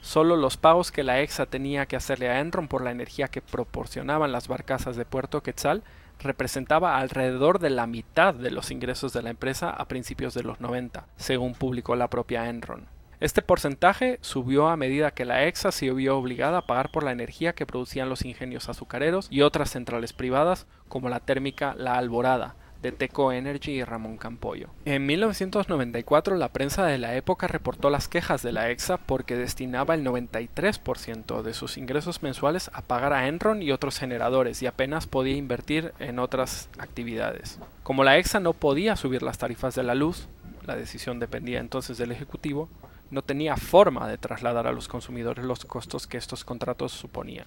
Solo 0.00 0.36
los 0.36 0.56
pagos 0.56 0.90
que 0.90 1.02
la 1.02 1.20
EXA 1.20 1.46
tenía 1.46 1.86
que 1.86 1.96
hacerle 1.96 2.28
a 2.30 2.40
Enron 2.40 2.68
por 2.68 2.82
la 2.82 2.92
energía 2.92 3.28
que 3.28 3.42
proporcionaban 3.42 4.32
las 4.32 4.48
barcazas 4.48 4.96
de 4.96 5.04
Puerto 5.04 5.42
Quetzal 5.42 5.82
representaba 6.18 6.96
alrededor 6.98 7.58
de 7.58 7.70
la 7.70 7.86
mitad 7.86 8.32
de 8.32 8.50
los 8.50 8.70
ingresos 8.70 9.12
de 9.12 9.22
la 9.22 9.30
empresa 9.30 9.70
a 9.70 9.86
principios 9.86 10.32
de 10.32 10.42
los 10.42 10.60
90, 10.60 11.06
según 11.16 11.54
publicó 11.54 11.94
la 11.94 12.08
propia 12.08 12.48
Enron. 12.48 12.86
Este 13.18 13.40
porcentaje 13.40 14.18
subió 14.20 14.68
a 14.68 14.76
medida 14.76 15.10
que 15.10 15.24
la 15.24 15.44
EXA 15.44 15.72
se 15.72 15.90
vio 15.90 16.18
obligada 16.18 16.58
a 16.58 16.66
pagar 16.66 16.90
por 16.90 17.02
la 17.02 17.12
energía 17.12 17.54
que 17.54 17.64
producían 17.64 18.10
los 18.10 18.26
ingenios 18.26 18.68
azucareros 18.68 19.28
y 19.30 19.40
otras 19.40 19.70
centrales 19.70 20.12
privadas 20.12 20.66
como 20.88 21.08
la 21.08 21.20
térmica 21.20 21.74
La 21.78 21.96
Alborada, 21.96 22.56
de 22.82 22.92
Teco 22.92 23.32
Energy 23.32 23.72
y 23.72 23.84
Ramón 23.84 24.18
Campoyo. 24.18 24.68
En 24.84 25.06
1994 25.06 26.36
la 26.36 26.50
prensa 26.50 26.84
de 26.84 26.98
la 26.98 27.14
época 27.16 27.48
reportó 27.48 27.88
las 27.88 28.06
quejas 28.06 28.42
de 28.42 28.52
la 28.52 28.68
EXA 28.68 28.98
porque 28.98 29.34
destinaba 29.34 29.94
el 29.94 30.04
93% 30.04 31.40
de 31.40 31.54
sus 31.54 31.78
ingresos 31.78 32.22
mensuales 32.22 32.70
a 32.74 32.82
pagar 32.82 33.14
a 33.14 33.28
Enron 33.28 33.62
y 33.62 33.72
otros 33.72 33.98
generadores 33.98 34.60
y 34.60 34.66
apenas 34.66 35.06
podía 35.06 35.36
invertir 35.36 35.94
en 36.00 36.18
otras 36.18 36.68
actividades. 36.78 37.58
Como 37.82 38.04
la 38.04 38.18
EXA 38.18 38.40
no 38.40 38.52
podía 38.52 38.94
subir 38.94 39.22
las 39.22 39.38
tarifas 39.38 39.74
de 39.74 39.84
la 39.84 39.94
luz, 39.94 40.28
la 40.66 40.76
decisión 40.76 41.18
dependía 41.18 41.60
entonces 41.60 41.96
del 41.96 42.12
Ejecutivo, 42.12 42.68
no 43.10 43.22
tenía 43.22 43.56
forma 43.56 44.08
de 44.08 44.18
trasladar 44.18 44.66
a 44.66 44.72
los 44.72 44.88
consumidores 44.88 45.44
los 45.44 45.64
costos 45.64 46.06
que 46.06 46.16
estos 46.16 46.44
contratos 46.44 46.92
suponían. 46.92 47.46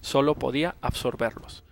Solo 0.00 0.34
podía 0.34 0.74
absorberlos. 0.80 1.62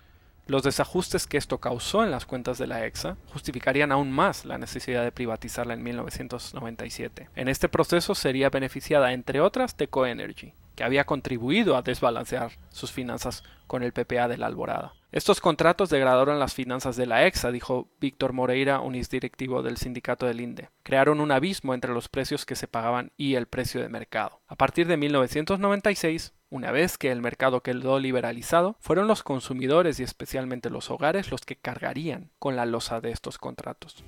Los 0.47 0.63
desajustes 0.63 1.27
que 1.27 1.39
esto 1.39 1.59
causó 1.59 2.05
en 2.05 2.11
las 2.11 2.27
cuentas 2.27 2.59
de 2.59 2.67
la 2.67 2.85
EXA 2.85 3.17
justificarían 3.33 3.93
aún 3.93 4.13
más 4.13 4.45
la 4.45 4.59
necesidad 4.59 5.03
de 5.03 5.13
privatizarla 5.13 5.73
en 5.73 5.83
1997. 5.83 7.31
En 7.35 7.49
este 7.49 7.69
proceso 7.71 8.15
sería 8.15 8.51
beneficiada, 8.51 9.15
entre 9.15 9.41
otras, 9.41 9.75
Teco 9.75 10.05
Energy, 10.05 10.53
que 10.75 10.85
había 10.85 11.05
contribuido 11.05 11.77
a 11.77 11.83
desbalancear 11.83 12.53
sus 12.71 12.93
finanzas 12.93 13.45
con 13.67 13.83
el 13.83 13.93
PPA 13.93 14.29
de 14.29 14.37
la 14.37 14.47
Alborada. 14.47 14.95
Estos 15.13 15.41
contratos 15.41 15.91
degradaron 15.91 16.41
las 16.41 16.55
finanzas 16.55 16.97
de 16.97 17.07
la 17.07 17.25
EXA, 17.25 17.53
dijo 17.53 17.89
Víctor 18.01 18.33
Moreira, 18.33 18.81
un 18.81 18.95
directivo 18.95 19.63
del 19.63 19.77
sindicato 19.77 20.27
del 20.27 20.41
INDE. 20.41 20.71
Crearon 20.83 21.21
un 21.21 21.31
abismo 21.31 21.73
entre 21.73 21.95
los 21.95 22.09
precios 22.09 22.45
que 22.45 22.57
se 22.57 22.67
pagaban 22.67 23.13
y 23.17 23.37
el 23.37 23.47
precio 23.47 23.81
de 23.81 23.89
mercado. 23.89 24.41
A 24.49 24.57
partir 24.57 24.89
de 24.89 24.97
1996, 24.97 26.35
una 26.51 26.73
vez 26.73 26.99
que 26.99 27.13
el 27.13 27.21
mercado 27.21 27.63
quedó 27.63 28.01
liberalizado, 28.01 28.77
fueron 28.81 29.07
los 29.07 29.23
consumidores 29.23 30.01
y 30.01 30.03
especialmente 30.03 30.69
los 30.69 30.91
hogares 30.91 31.31
los 31.31 31.43
que 31.43 31.57
cargarían 31.57 32.33
con 32.41 32.57
la 32.57 32.67
losa 32.67 33.01
de 33.01 33.13
estos 33.13 33.39
contratos. 33.39 34.03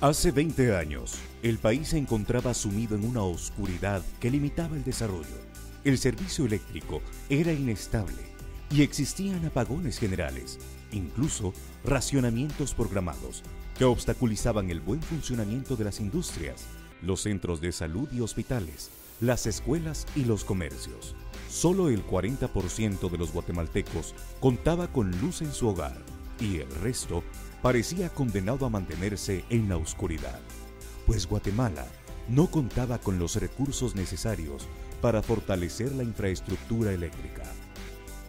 Hace 0.00 0.30
20 0.30 0.74
años, 0.74 1.20
el 1.42 1.58
país 1.58 1.88
se 1.88 1.98
encontraba 1.98 2.54
sumido 2.54 2.96
en 2.96 3.04
una 3.04 3.22
oscuridad 3.22 4.02
que 4.20 4.30
limitaba 4.30 4.74
el 4.74 4.84
desarrollo. 4.84 5.49
El 5.82 5.96
servicio 5.96 6.44
eléctrico 6.44 7.00
era 7.30 7.54
inestable 7.54 8.18
y 8.70 8.82
existían 8.82 9.46
apagones 9.46 9.98
generales, 9.98 10.58
incluso 10.92 11.54
racionamientos 11.84 12.74
programados 12.74 13.42
que 13.78 13.86
obstaculizaban 13.86 14.68
el 14.70 14.80
buen 14.80 15.00
funcionamiento 15.00 15.76
de 15.76 15.84
las 15.84 16.00
industrias, 16.00 16.66
los 17.00 17.22
centros 17.22 17.62
de 17.62 17.72
salud 17.72 18.10
y 18.12 18.20
hospitales, 18.20 18.90
las 19.22 19.46
escuelas 19.46 20.06
y 20.14 20.26
los 20.26 20.44
comercios. 20.44 21.14
Solo 21.48 21.88
el 21.88 22.06
40% 22.06 23.10
de 23.10 23.16
los 23.16 23.32
guatemaltecos 23.32 24.14
contaba 24.38 24.92
con 24.92 25.10
luz 25.22 25.40
en 25.40 25.52
su 25.52 25.68
hogar 25.68 25.96
y 26.40 26.58
el 26.58 26.70
resto 26.82 27.24
parecía 27.62 28.10
condenado 28.10 28.66
a 28.66 28.70
mantenerse 28.70 29.46
en 29.48 29.70
la 29.70 29.78
oscuridad, 29.78 30.40
pues 31.06 31.26
Guatemala 31.26 31.86
no 32.28 32.50
contaba 32.50 32.98
con 32.98 33.18
los 33.18 33.36
recursos 33.36 33.94
necesarios 33.94 34.68
para 35.00 35.22
fortalecer 35.22 35.92
la 35.92 36.02
infraestructura 36.02 36.92
eléctrica. 36.92 37.42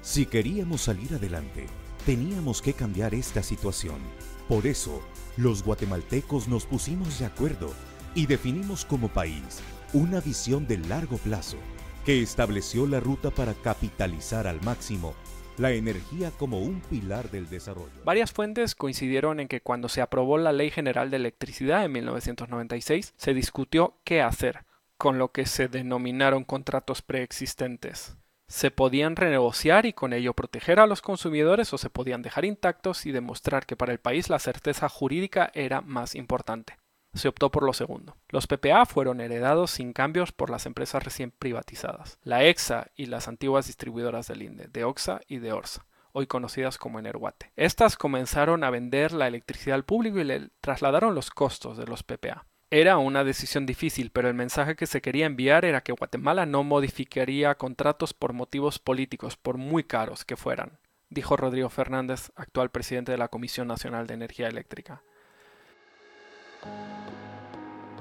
Si 0.02 0.26
queríamos 0.26 0.82
salir 0.82 1.14
adelante, 1.14 1.68
teníamos 2.06 2.62
que 2.62 2.74
cambiar 2.74 3.14
esta 3.14 3.44
situación. 3.44 4.00
Por 4.48 4.66
eso, 4.66 5.02
los 5.38 5.64
guatemaltecos 5.64 6.48
nos 6.48 6.66
pusimos 6.66 7.20
de 7.20 7.26
acuerdo 7.26 7.72
y 8.16 8.26
definimos 8.26 8.86
como 8.86 9.08
país 9.08 9.62
una 9.94 10.20
visión 10.20 10.68
de 10.68 10.78
largo 10.78 11.18
plazo 11.18 11.58
que 12.06 12.22
estableció 12.22 12.88
la 12.88 13.00
ruta 13.00 13.30
para 13.30 13.54
capitalizar 13.54 14.48
al 14.48 14.62
máximo 14.62 15.14
la 15.58 15.72
energía 15.72 16.32
como 16.32 16.60
un 16.60 16.82
pilar 16.82 17.30
del 17.30 17.48
desarrollo. 17.50 18.04
Varias 18.04 18.32
fuentes 18.32 18.74
coincidieron 18.74 19.40
en 19.40 19.48
que 19.48 19.62
cuando 19.62 19.90
se 19.90 20.02
aprobó 20.02 20.38
la 20.38 20.54
Ley 20.54 20.72
General 20.72 21.12
de 21.12 21.18
Electricidad 21.18 21.86
en 21.86 21.92
1996, 21.92 23.14
se 23.16 23.34
discutió 23.34 23.98
qué 24.04 24.22
hacer 24.22 24.66
con 25.02 25.18
lo 25.18 25.32
que 25.32 25.48
se 25.48 25.68
denominaron 25.68 26.44
contratos 26.44 27.02
preexistentes 27.02 28.18
se 28.48 28.70
podían 28.70 29.16
renegociar 29.16 29.88
y 29.88 29.94
con 29.94 30.14
ello 30.14 30.36
proteger 30.36 30.80
a 30.80 30.86
los 30.86 31.02
consumidores 31.02 31.74
o 31.74 31.80
se 31.80 31.90
podían 31.90 32.22
dejar 32.22 32.46
intactos 32.46 33.08
y 33.08 33.12
demostrar 33.12 33.66
que 33.66 33.76
para 33.76 33.94
el 33.94 34.00
país 34.00 34.30
la 34.30 34.38
certeza 34.38 34.90
jurídica 34.90 35.50
era 35.56 35.82
más 35.82 36.14
importante. 36.14 36.78
Se 37.16 37.28
optó 37.28 37.50
por 37.50 37.64
lo 37.64 37.74
segundo. 37.74 38.16
Los 38.30 38.46
PPA 38.46 38.86
fueron 38.86 39.22
heredados 39.22 39.72
sin 39.72 39.92
cambios 39.92 40.32
por 40.32 40.52
las 40.52 40.68
empresas 40.68 41.04
recién 41.04 41.32
privatizadas, 41.32 42.20
la 42.22 42.44
EXA 42.44 42.92
y 42.96 43.08
las 43.08 43.28
antiguas 43.28 43.66
distribuidoras 43.66 44.28
del 44.28 44.44
INDE, 44.44 44.68
de 44.68 44.84
OXA 44.84 45.22
y 45.28 45.40
de 45.40 45.52
ORSA 45.52 45.88
hoy 46.14 46.28
conocidas 46.28 46.78
como 46.78 47.00
Energuate. 47.00 47.54
Estas 47.56 47.98
comenzaron 47.98 48.64
a 48.64 48.70
vender 48.70 49.14
la 49.14 49.28
electricidad 49.28 49.76
al 49.76 49.86
público 49.86 50.20
y 50.20 50.26
le 50.26 50.50
trasladaron 50.60 51.16
los 51.16 51.32
costos 51.32 51.78
de 51.78 51.88
los 51.88 52.04
PPA. 52.04 52.46
Era 52.74 52.98
una 53.00 53.26
decisión 53.26 53.66
difícil, 53.66 54.12
pero 54.12 54.30
el 54.30 54.34
mensaje 54.34 54.78
que 54.78 54.88
se 54.88 55.02
quería 55.02 55.26
enviar 55.26 55.66
era 55.66 55.82
que 55.82 55.92
Guatemala 55.92 56.46
no 56.46 56.64
modificaría 56.64 57.54
contratos 57.56 58.14
por 58.14 58.32
motivos 58.32 58.80
políticos, 58.80 59.36
por 59.36 59.58
muy 59.58 59.84
caros 59.84 60.24
que 60.24 60.38
fueran. 60.38 60.80
dijo 61.10 61.36
Rodrigo 61.36 61.68
Fernández, 61.68 62.32
actual 62.38 62.72
presidente 62.72 63.12
de 63.12 63.18
la 63.18 63.28
Comisión 63.28 63.68
Nacional 63.68 64.08
de 64.08 64.14
Energía 64.14 64.48
Eléctrica. 64.48 65.04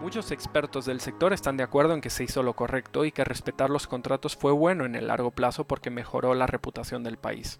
Muchos 0.00 0.30
expertos 0.30 0.86
del 0.86 1.00
sector 1.00 1.32
están 1.32 1.56
de 1.56 1.64
acuerdo 1.64 1.94
en 1.94 2.00
que 2.00 2.08
se 2.08 2.22
hizo 2.22 2.44
lo 2.44 2.54
correcto 2.54 3.04
y 3.04 3.10
que 3.10 3.24
respetar 3.24 3.70
los 3.70 3.88
contratos 3.88 4.36
fue 4.36 4.52
bueno 4.52 4.84
en 4.84 4.94
el 4.94 5.08
largo 5.08 5.32
plazo 5.32 5.66
porque 5.66 5.90
mejoró 5.90 6.36
la 6.36 6.46
reputación 6.46 7.02
del 7.02 7.16
país. 7.16 7.58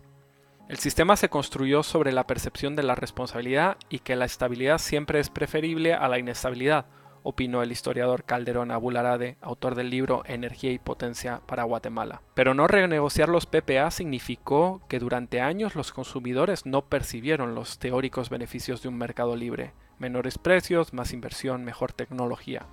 El 0.68 0.78
sistema 0.78 1.16
se 1.16 1.28
construyó 1.28 1.82
sobre 1.82 2.12
la 2.12 2.28
percepción 2.28 2.76
de 2.76 2.84
la 2.84 2.94
responsabilidad 2.94 3.78
y 3.88 3.98
que 3.98 4.14
la 4.14 4.26
estabilidad 4.26 4.78
siempre 4.78 5.18
es 5.18 5.28
preferible 5.28 5.94
a 5.94 6.06
la 6.06 6.20
inestabilidad, 6.20 6.86
opinó 7.22 7.62
el 7.62 7.72
historiador 7.72 8.24
Calderón 8.24 8.70
Abularade, 8.70 9.36
autor 9.40 9.74
del 9.74 9.90
libro 9.90 10.22
Energía 10.26 10.72
y 10.72 10.78
Potencia 10.78 11.40
para 11.46 11.64
Guatemala. 11.64 12.22
Pero 12.34 12.54
no 12.54 12.66
renegociar 12.66 13.28
los 13.28 13.46
PPA 13.46 13.90
significó 13.90 14.80
que 14.88 14.98
durante 14.98 15.40
años 15.40 15.74
los 15.74 15.92
consumidores 15.92 16.66
no 16.66 16.82
percibieron 16.86 17.54
los 17.54 17.78
teóricos 17.78 18.30
beneficios 18.30 18.82
de 18.82 18.88
un 18.88 18.96
mercado 18.98 19.36
libre, 19.36 19.72
menores 19.98 20.38
precios, 20.38 20.92
más 20.92 21.12
inversión, 21.12 21.64
mejor 21.64 21.92
tecnología. 21.92 22.66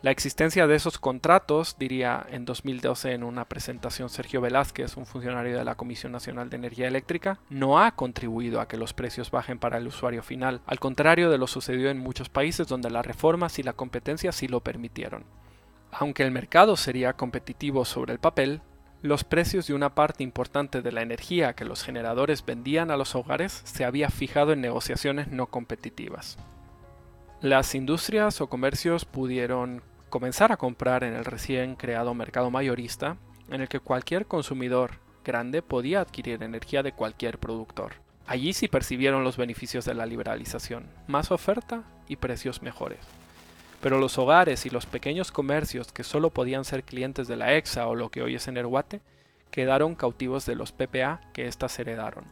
La 0.00 0.12
existencia 0.12 0.68
de 0.68 0.76
esos 0.76 0.96
contratos, 1.00 1.74
diría 1.76 2.24
en 2.30 2.44
2012 2.44 3.14
en 3.14 3.24
una 3.24 3.46
presentación 3.46 4.08
Sergio 4.08 4.40
Velázquez, 4.40 4.96
un 4.96 5.06
funcionario 5.06 5.58
de 5.58 5.64
la 5.64 5.74
Comisión 5.74 6.12
Nacional 6.12 6.50
de 6.50 6.56
Energía 6.56 6.86
Eléctrica, 6.86 7.40
no 7.50 7.80
ha 7.80 7.96
contribuido 7.96 8.60
a 8.60 8.68
que 8.68 8.76
los 8.76 8.94
precios 8.94 9.32
bajen 9.32 9.58
para 9.58 9.78
el 9.78 9.88
usuario 9.88 10.22
final, 10.22 10.60
al 10.66 10.78
contrario 10.78 11.30
de 11.30 11.38
lo 11.38 11.48
sucedido 11.48 11.90
en 11.90 11.98
muchos 11.98 12.28
países 12.28 12.68
donde 12.68 12.90
las 12.90 13.04
reformas 13.04 13.58
y 13.58 13.64
la 13.64 13.72
competencia 13.72 14.30
sí 14.30 14.46
lo 14.46 14.60
permitieron. 14.60 15.24
Aunque 15.90 16.22
el 16.22 16.30
mercado 16.30 16.76
sería 16.76 17.14
competitivo 17.14 17.84
sobre 17.84 18.12
el 18.12 18.20
papel, 18.20 18.60
los 19.02 19.24
precios 19.24 19.66
de 19.66 19.74
una 19.74 19.96
parte 19.96 20.22
importante 20.22 20.80
de 20.80 20.92
la 20.92 21.02
energía 21.02 21.54
que 21.54 21.64
los 21.64 21.82
generadores 21.82 22.46
vendían 22.46 22.92
a 22.92 22.96
los 22.96 23.16
hogares 23.16 23.62
se 23.64 23.84
había 23.84 24.10
fijado 24.10 24.52
en 24.52 24.60
negociaciones 24.60 25.26
no 25.26 25.46
competitivas. 25.46 26.38
Las 27.40 27.76
industrias 27.76 28.40
o 28.40 28.48
comercios 28.48 29.04
pudieron 29.04 29.82
comenzar 30.08 30.52
a 30.52 30.56
comprar 30.56 31.04
en 31.04 31.14
el 31.14 31.24
recién 31.24 31.76
creado 31.76 32.14
mercado 32.14 32.50
mayorista, 32.50 33.16
en 33.50 33.60
el 33.60 33.68
que 33.68 33.80
cualquier 33.80 34.26
consumidor 34.26 34.92
grande 35.24 35.62
podía 35.62 36.00
adquirir 36.00 36.42
energía 36.42 36.82
de 36.82 36.92
cualquier 36.92 37.38
productor. 37.38 37.94
Allí 38.26 38.52
sí 38.52 38.68
percibieron 38.68 39.24
los 39.24 39.36
beneficios 39.36 39.84
de 39.84 39.94
la 39.94 40.06
liberalización, 40.06 40.86
más 41.06 41.30
oferta 41.30 41.84
y 42.08 42.16
precios 42.16 42.62
mejores. 42.62 43.00
Pero 43.80 43.98
los 43.98 44.18
hogares 44.18 44.66
y 44.66 44.70
los 44.70 44.86
pequeños 44.86 45.30
comercios 45.30 45.92
que 45.92 46.04
solo 46.04 46.30
podían 46.30 46.64
ser 46.64 46.82
clientes 46.82 47.28
de 47.28 47.36
la 47.36 47.54
EXA 47.54 47.86
o 47.86 47.94
lo 47.94 48.10
que 48.10 48.22
hoy 48.22 48.34
es 48.34 48.48
Energuate, 48.48 49.00
quedaron 49.50 49.94
cautivos 49.94 50.44
de 50.46 50.56
los 50.56 50.72
PPA 50.72 51.20
que 51.32 51.46
éstas 51.46 51.78
heredaron. 51.78 52.24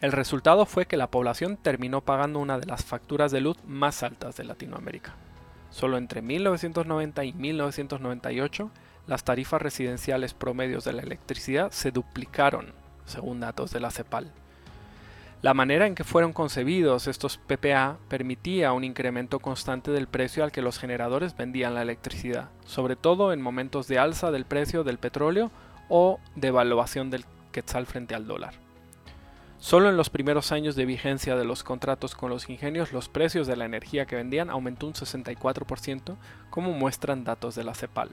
El 0.00 0.12
resultado 0.12 0.64
fue 0.64 0.86
que 0.86 0.96
la 0.96 1.10
población 1.10 1.56
terminó 1.56 2.02
pagando 2.02 2.38
una 2.38 2.58
de 2.58 2.66
las 2.66 2.84
facturas 2.84 3.32
de 3.32 3.40
luz 3.40 3.58
más 3.66 4.02
altas 4.02 4.36
de 4.36 4.44
Latinoamérica. 4.44 5.16
Solo 5.78 5.96
entre 5.96 6.22
1990 6.22 7.24
y 7.24 7.32
1998, 7.34 8.68
las 9.06 9.22
tarifas 9.22 9.62
residenciales 9.62 10.34
promedios 10.34 10.82
de 10.82 10.92
la 10.92 11.02
electricidad 11.02 11.70
se 11.70 11.92
duplicaron, 11.92 12.72
según 13.04 13.38
datos 13.38 13.70
de 13.70 13.78
la 13.78 13.92
CEPAL. 13.92 14.32
La 15.40 15.54
manera 15.54 15.86
en 15.86 15.94
que 15.94 16.02
fueron 16.02 16.32
concebidos 16.32 17.06
estos 17.06 17.38
PPA 17.38 17.98
permitía 18.08 18.72
un 18.72 18.82
incremento 18.82 19.38
constante 19.38 19.92
del 19.92 20.08
precio 20.08 20.42
al 20.42 20.50
que 20.50 20.62
los 20.62 20.80
generadores 20.80 21.36
vendían 21.36 21.74
la 21.74 21.82
electricidad, 21.82 22.48
sobre 22.66 22.96
todo 22.96 23.32
en 23.32 23.40
momentos 23.40 23.86
de 23.86 24.00
alza 24.00 24.32
del 24.32 24.46
precio 24.46 24.82
del 24.82 24.98
petróleo 24.98 25.52
o 25.88 26.18
de 26.34 26.48
evaluación 26.48 27.08
del 27.08 27.24
quetzal 27.52 27.86
frente 27.86 28.16
al 28.16 28.26
dólar. 28.26 28.67
Solo 29.60 29.88
en 29.88 29.96
los 29.96 30.08
primeros 30.08 30.52
años 30.52 30.76
de 30.76 30.84
vigencia 30.84 31.34
de 31.34 31.44
los 31.44 31.64
contratos 31.64 32.14
con 32.14 32.30
los 32.30 32.48
ingenios, 32.48 32.92
los 32.92 33.08
precios 33.08 33.48
de 33.48 33.56
la 33.56 33.64
energía 33.64 34.06
que 34.06 34.14
vendían 34.14 34.50
aumentó 34.50 34.86
un 34.86 34.92
64%, 34.92 36.16
como 36.48 36.70
muestran 36.72 37.24
datos 37.24 37.56
de 37.56 37.64
la 37.64 37.74
CEPAL. 37.74 38.10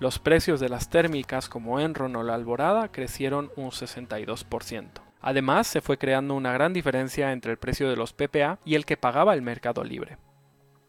Los 0.00 0.18
precios 0.18 0.60
de 0.60 0.68
las 0.68 0.90
térmicas 0.90 1.48
como 1.48 1.80
Enron 1.80 2.14
o 2.14 2.22
la 2.22 2.34
Alborada 2.34 2.92
crecieron 2.92 3.50
un 3.56 3.70
62%. 3.70 4.88
Además, 5.22 5.66
se 5.66 5.80
fue 5.80 5.96
creando 5.96 6.34
una 6.34 6.52
gran 6.52 6.74
diferencia 6.74 7.32
entre 7.32 7.52
el 7.52 7.58
precio 7.58 7.88
de 7.88 7.96
los 7.96 8.12
PPA 8.12 8.58
y 8.66 8.74
el 8.74 8.84
que 8.84 8.98
pagaba 8.98 9.32
el 9.32 9.40
mercado 9.40 9.82
libre. 9.82 10.18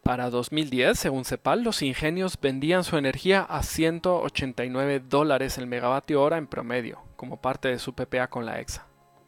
Para 0.03 0.29
2010, 0.29 0.99
según 0.99 1.23
CEPAL, 1.23 1.63
los 1.63 1.81
ingenios 1.81 2.37
vendían 2.39 2.83
su 2.83 2.97
energía 2.97 3.41
a 3.41 3.63
189 3.63 5.01
dólares 5.07 5.57
el 5.57 5.67
megavatio 5.67 6.21
hora 6.21 6.37
en 6.37 6.47
promedio, 6.47 7.01
como 7.15 7.39
parte 7.39 7.69
de 7.69 7.79
su 7.79 7.93
PPA 7.93 8.27
con 8.27 8.45
la 8.45 8.59
EXA 8.59 8.85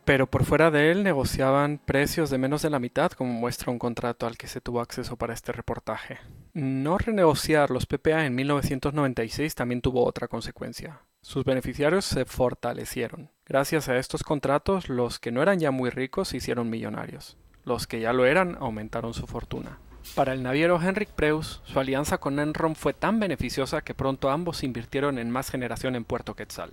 pero 0.10 0.26
por 0.26 0.44
fuera 0.44 0.72
de 0.72 0.90
él 0.90 1.04
negociaban 1.04 1.80
precios 1.86 2.32
de 2.32 2.40
menos 2.40 2.64
de 2.64 2.72
la 2.72 2.80
mitad, 2.80 3.12
como 3.12 3.32
muestra 3.32 3.72
un 3.72 3.78
contrato 3.78 4.26
al 4.26 4.38
que 4.38 4.48
se 4.48 4.60
tuvo 4.60 4.82
acceso 4.82 5.18
para 5.18 5.36
este 5.36 5.52
reportaje. 5.52 6.18
No 6.52 6.98
renegociar 6.98 7.70
los 7.70 7.86
PPA 7.86 8.26
en 8.26 8.34
1996 8.34 9.54
también 9.54 9.82
tuvo 9.82 10.04
otra 10.04 10.28
consecuencia. 10.28 11.02
Sus 11.22 11.46
beneficiarios 11.46 12.06
se 12.06 12.26
fortalecieron. 12.26 13.30
Gracias 13.46 13.88
a 13.88 13.98
estos 13.98 14.24
contratos, 14.24 14.90
los 14.90 15.20
que 15.20 15.32
no 15.32 15.44
eran 15.44 15.60
ya 15.60 15.70
muy 15.70 15.92
ricos 15.92 16.30
se 16.30 16.38
hicieron 16.38 16.72
millonarios. 16.72 17.38
Los 17.64 17.86
que 17.86 18.00
ya 18.00 18.12
lo 18.12 18.26
eran 18.26 18.58
aumentaron 18.60 19.14
su 19.14 19.28
fortuna. 19.28 19.78
Para 20.16 20.34
el 20.34 20.42
naviero 20.42 20.82
Henrik 20.82 21.10
Preus, 21.10 21.62
su 21.66 21.80
alianza 21.80 22.18
con 22.18 22.40
Enron 22.40 22.76
fue 22.76 22.94
tan 22.96 23.20
beneficiosa 23.20 23.82
que 23.82 23.94
pronto 23.94 24.32
ambos 24.32 24.64
invirtieron 24.64 25.20
en 25.20 25.30
más 25.30 25.52
generación 25.52 25.96
en 25.96 26.04
Puerto 26.04 26.34
Quetzal. 26.34 26.72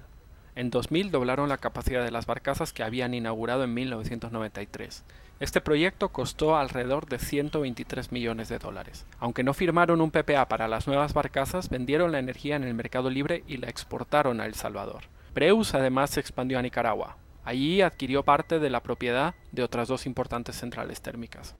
En 0.57 0.71
2000 0.71 1.11
doblaron 1.11 1.51
la 1.51 1.59
capacidad 1.59 2.03
de 2.03 2.11
las 2.11 2.25
barcazas 2.25 2.73
que 2.73 2.83
habían 2.83 3.13
inaugurado 3.13 3.63
en 3.63 3.75
1993. 3.75 5.05
Este 5.39 5.61
proyecto 5.61 6.09
costó 6.09 6.57
alrededor 6.57 7.05
de 7.07 7.19
123 7.19 8.11
millones 8.11 8.49
de 8.49 8.59
dólares. 8.59 9.05
Aunque 9.19 9.45
no 9.45 9.53
firmaron 9.53 10.01
un 10.01 10.11
PPA 10.11 10.49
para 10.49 10.67
las 10.67 10.87
nuevas 10.87 11.13
barcazas, 11.13 11.69
vendieron 11.69 12.11
la 12.11 12.21
energía 12.21 12.57
en 12.57 12.65
el 12.65 12.73
mercado 12.73 13.11
libre 13.11 13.45
y 13.47 13.59
la 13.59 13.69
exportaron 13.69 14.41
a 14.41 14.47
El 14.47 14.55
Salvador. 14.55 15.03
Preus 15.35 15.75
además 15.75 16.09
se 16.09 16.21
expandió 16.21 16.59
a 16.59 16.63
Nicaragua. 16.63 17.19
Allí 17.45 17.83
adquirió 17.83 18.23
parte 18.23 18.59
de 18.59 18.71
la 18.71 18.83
propiedad 18.83 19.35
de 19.53 19.63
otras 19.63 19.89
dos 19.89 20.07
importantes 20.07 20.57
centrales 20.57 21.03
térmicas. 21.03 21.55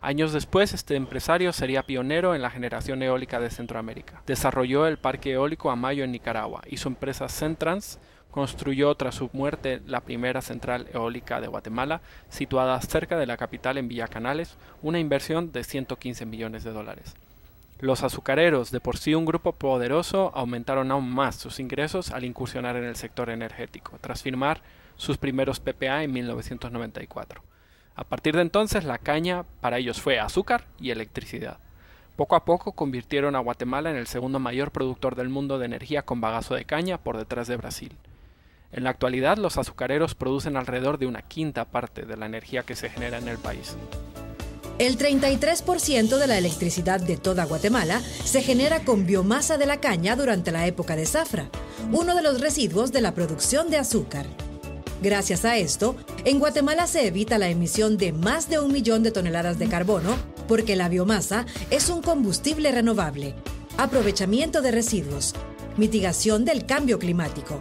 Años 0.00 0.32
después, 0.32 0.72
este 0.72 0.94
empresario 0.94 1.52
sería 1.52 1.82
pionero 1.82 2.34
en 2.34 2.40
la 2.40 2.50
generación 2.50 3.02
eólica 3.02 3.40
de 3.40 3.50
Centroamérica. 3.50 4.22
Desarrolló 4.26 4.86
el 4.86 4.96
parque 4.96 5.32
eólico 5.32 5.70
Amayo 5.70 6.04
en 6.04 6.12
Nicaragua 6.12 6.62
y 6.66 6.76
su 6.76 6.88
empresa 6.88 7.28
Centrans 7.28 7.98
construyó 8.38 8.94
tras 8.94 9.16
su 9.16 9.30
muerte 9.32 9.82
la 9.88 10.00
primera 10.00 10.42
central 10.42 10.86
eólica 10.94 11.40
de 11.40 11.48
Guatemala, 11.48 12.02
situada 12.28 12.80
cerca 12.80 13.18
de 13.18 13.26
la 13.26 13.36
capital 13.36 13.78
en 13.78 13.88
Villacanales, 13.88 14.54
una 14.80 15.00
inversión 15.00 15.50
de 15.50 15.64
115 15.64 16.24
millones 16.24 16.62
de 16.62 16.70
dólares. 16.70 17.16
Los 17.80 18.04
azucareros, 18.04 18.70
de 18.70 18.78
por 18.78 18.96
sí 18.96 19.12
un 19.16 19.24
grupo 19.24 19.50
poderoso, 19.50 20.30
aumentaron 20.36 20.92
aún 20.92 21.10
más 21.10 21.34
sus 21.34 21.58
ingresos 21.58 22.12
al 22.12 22.22
incursionar 22.22 22.76
en 22.76 22.84
el 22.84 22.94
sector 22.94 23.28
energético, 23.28 23.98
tras 24.00 24.22
firmar 24.22 24.60
sus 24.96 25.18
primeros 25.18 25.58
PPA 25.58 26.04
en 26.04 26.12
1994. 26.12 27.42
A 27.96 28.04
partir 28.04 28.36
de 28.36 28.42
entonces, 28.42 28.84
la 28.84 28.98
caña 28.98 29.42
para 29.60 29.78
ellos 29.78 30.00
fue 30.00 30.20
azúcar 30.20 30.62
y 30.78 30.90
electricidad. 30.90 31.58
Poco 32.14 32.36
a 32.36 32.44
poco 32.44 32.70
convirtieron 32.70 33.34
a 33.34 33.40
Guatemala 33.40 33.90
en 33.90 33.96
el 33.96 34.06
segundo 34.06 34.38
mayor 34.38 34.70
productor 34.70 35.16
del 35.16 35.28
mundo 35.28 35.58
de 35.58 35.66
energía 35.66 36.02
con 36.02 36.20
bagazo 36.20 36.54
de 36.54 36.64
caña 36.64 36.98
por 36.98 37.16
detrás 37.16 37.48
de 37.48 37.56
Brasil. 37.56 37.96
En 38.70 38.84
la 38.84 38.90
actualidad, 38.90 39.38
los 39.38 39.56
azucareros 39.56 40.14
producen 40.14 40.56
alrededor 40.56 40.98
de 40.98 41.06
una 41.06 41.22
quinta 41.22 41.64
parte 41.64 42.02
de 42.02 42.16
la 42.16 42.26
energía 42.26 42.64
que 42.64 42.76
se 42.76 42.90
genera 42.90 43.18
en 43.18 43.28
el 43.28 43.38
país. 43.38 43.76
El 44.78 44.96
33% 44.96 46.18
de 46.18 46.26
la 46.26 46.38
electricidad 46.38 47.00
de 47.00 47.16
toda 47.16 47.46
Guatemala 47.46 48.00
se 48.00 48.42
genera 48.42 48.84
con 48.84 49.06
biomasa 49.06 49.58
de 49.58 49.66
la 49.66 49.80
caña 49.80 50.14
durante 50.14 50.52
la 50.52 50.66
época 50.66 50.94
de 50.94 51.06
zafra, 51.06 51.50
uno 51.90 52.14
de 52.14 52.22
los 52.22 52.40
residuos 52.40 52.92
de 52.92 53.00
la 53.00 53.14
producción 53.14 53.70
de 53.70 53.78
azúcar. 53.78 54.26
Gracias 55.02 55.44
a 55.44 55.56
esto, 55.56 55.96
en 56.24 56.38
Guatemala 56.38 56.86
se 56.86 57.06
evita 57.06 57.38
la 57.38 57.48
emisión 57.48 57.96
de 57.96 58.12
más 58.12 58.48
de 58.48 58.60
un 58.60 58.72
millón 58.72 59.02
de 59.02 59.10
toneladas 59.10 59.58
de 59.58 59.68
carbono 59.68 60.16
porque 60.46 60.76
la 60.76 60.88
biomasa 60.88 61.46
es 61.70 61.88
un 61.88 62.02
combustible 62.02 62.70
renovable, 62.70 63.34
aprovechamiento 63.78 64.60
de 64.62 64.72
residuos, 64.72 65.34
mitigación 65.76 66.44
del 66.44 66.66
cambio 66.66 66.98
climático 66.98 67.60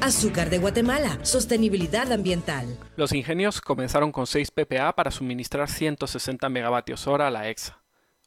Azúcar 0.00 0.50
de 0.50 0.58
Guatemala, 0.58 1.18
sostenibilidad 1.22 2.12
ambiental. 2.12 2.78
Los 2.96 3.12
ingenios 3.12 3.60
comenzaron 3.60 4.12
con 4.12 4.26
6 4.26 4.50
PPA 4.50 4.94
para 4.94 5.10
suministrar 5.10 5.68
160 5.68 6.48
megavatios 6.48 7.06
hora 7.06 7.28
a 7.28 7.30
la 7.30 7.48
EXA, 7.48 7.80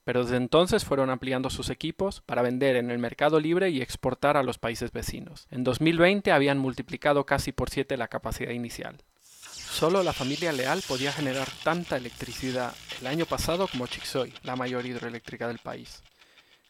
pero 0.04 0.24
desde 0.24 0.38
entonces 0.38 0.86
fueron 0.86 1.10
ampliando 1.10 1.50
sus 1.50 1.70
equipos 1.70 2.22
para 2.22 2.42
vender 2.42 2.76
en 2.76 2.90
el 2.90 2.98
mercado 2.98 3.40
libre 3.40 3.70
y 3.70 3.82
exportar 3.82 4.38
a 4.38 4.44
los 4.44 4.58
países 4.58 4.92
vecinos. 4.92 5.48
En 5.52 5.64
2020 5.64 6.32
habían 6.32 6.58
multiplicado 6.58 7.26
casi 7.26 7.52
por 7.52 7.70
7 7.70 7.96
la 7.98 8.08
capacidad 8.08 8.52
inicial. 8.52 8.98
Solo 9.22 10.02
la 10.02 10.14
familia 10.14 10.52
Leal 10.52 10.82
podía 10.88 11.12
generar 11.12 11.48
tanta 11.64 11.98
electricidad 11.98 12.74
el 13.00 13.08
año 13.08 13.26
pasado 13.26 13.68
como 13.68 13.86
Chixoy, 13.86 14.34
la 14.44 14.56
mayor 14.56 14.86
hidroeléctrica 14.86 15.48
del 15.48 15.60
país. 15.60 16.02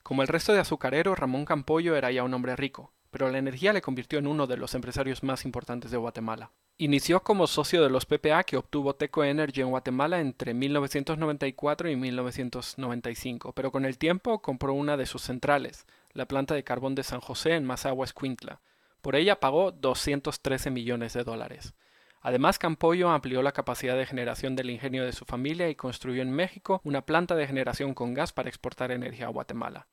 Como 0.03 0.21
el 0.21 0.27
resto 0.27 0.53
de 0.53 0.59
azucareros, 0.59 1.17
Ramón 1.17 1.45
Campollo 1.45 1.95
era 1.95 2.11
ya 2.11 2.23
un 2.23 2.33
hombre 2.33 2.55
rico, 2.55 2.91
pero 3.09 3.29
la 3.29 3.37
energía 3.37 3.73
le 3.73 3.81
convirtió 3.81 4.19
en 4.19 4.27
uno 4.27 4.47
de 4.47 4.57
los 4.57 4.75
empresarios 4.75 5.23
más 5.23 5.45
importantes 5.45 5.91
de 5.91 5.97
Guatemala. 5.97 6.51
Inició 6.77 7.23
como 7.23 7.47
socio 7.47 7.81
de 7.81 7.89
los 7.89 8.05
PPA 8.05 8.43
que 8.43 8.57
obtuvo 8.57 8.95
Teco 8.95 9.23
Energy 9.23 9.61
en 9.61 9.69
Guatemala 9.69 10.19
entre 10.19 10.53
1994 10.53 11.89
y 11.89 11.95
1995, 11.95 13.53
pero 13.53 13.71
con 13.71 13.85
el 13.85 13.97
tiempo 13.97 14.41
compró 14.41 14.73
una 14.73 14.97
de 14.97 15.05
sus 15.05 15.23
centrales, 15.23 15.87
la 16.11 16.27
planta 16.27 16.53
de 16.53 16.63
carbón 16.63 16.93
de 16.95 17.03
San 17.03 17.19
José 17.19 17.55
en 17.55 17.65
Mazagua, 17.65 18.05
Escuintla. 18.05 18.61
Por 19.01 19.15
ella 19.15 19.39
pagó 19.39 19.71
213 19.71 20.69
millones 20.69 21.13
de 21.13 21.23
dólares. 21.23 21.73
Además, 22.21 22.59
Campoyo 22.59 23.09
amplió 23.09 23.41
la 23.41 23.53
capacidad 23.53 23.95
de 23.95 24.05
generación 24.05 24.55
del 24.55 24.69
ingenio 24.69 25.05
de 25.05 25.13
su 25.13 25.25
familia 25.25 25.69
y 25.69 25.75
construyó 25.75 26.21
en 26.21 26.31
México 26.31 26.81
una 26.83 27.05
planta 27.05 27.35
de 27.35 27.47
generación 27.47 27.93
con 27.93 28.13
gas 28.13 28.33
para 28.33 28.49
exportar 28.49 28.91
energía 28.91 29.27
a 29.27 29.29
Guatemala. 29.29 29.87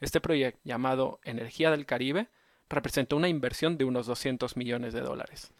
Este 0.00 0.20
proyecto, 0.20 0.60
llamado 0.64 1.20
Energía 1.24 1.70
del 1.70 1.86
Caribe, 1.86 2.28
representó 2.68 3.16
una 3.16 3.28
inversión 3.28 3.78
de 3.78 3.84
unos 3.84 4.06
200 4.06 4.56
millones 4.56 4.92
de 4.92 5.00
dólares. 5.00 5.52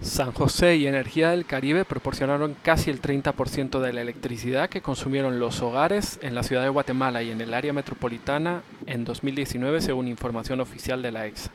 San 0.00 0.32
José 0.32 0.76
y 0.76 0.86
Energía 0.86 1.30
del 1.30 1.44
Caribe 1.44 1.84
proporcionaron 1.84 2.56
casi 2.62 2.90
el 2.90 3.00
30% 3.00 3.78
de 3.78 3.92
la 3.92 4.00
electricidad 4.00 4.68
que 4.68 4.80
consumieron 4.80 5.38
los 5.38 5.62
hogares 5.62 6.18
en 6.22 6.34
la 6.34 6.42
ciudad 6.42 6.62
de 6.62 6.70
Guatemala 6.70 7.22
y 7.22 7.30
en 7.30 7.40
el 7.40 7.54
área 7.54 7.72
metropolitana 7.72 8.62
en 8.86 9.04
2019 9.04 9.80
según 9.80 10.08
información 10.08 10.60
oficial 10.60 11.02
de 11.02 11.12
la 11.12 11.26
EXA. 11.26 11.50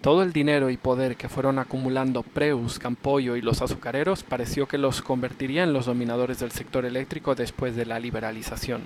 Todo 0.00 0.22
el 0.22 0.32
dinero 0.32 0.70
y 0.70 0.76
poder 0.76 1.16
que 1.16 1.28
fueron 1.28 1.58
acumulando 1.58 2.22
Preus, 2.22 2.78
Campoyo 2.78 3.36
y 3.36 3.42
los 3.42 3.62
azucareros 3.62 4.22
pareció 4.22 4.66
que 4.66 4.78
los 4.78 5.02
convertiría 5.02 5.62
en 5.64 5.72
los 5.72 5.86
dominadores 5.86 6.40
del 6.40 6.52
sector 6.52 6.84
eléctrico 6.84 7.34
después 7.34 7.76
de 7.76 7.86
la 7.86 8.00
liberalización. 8.00 8.82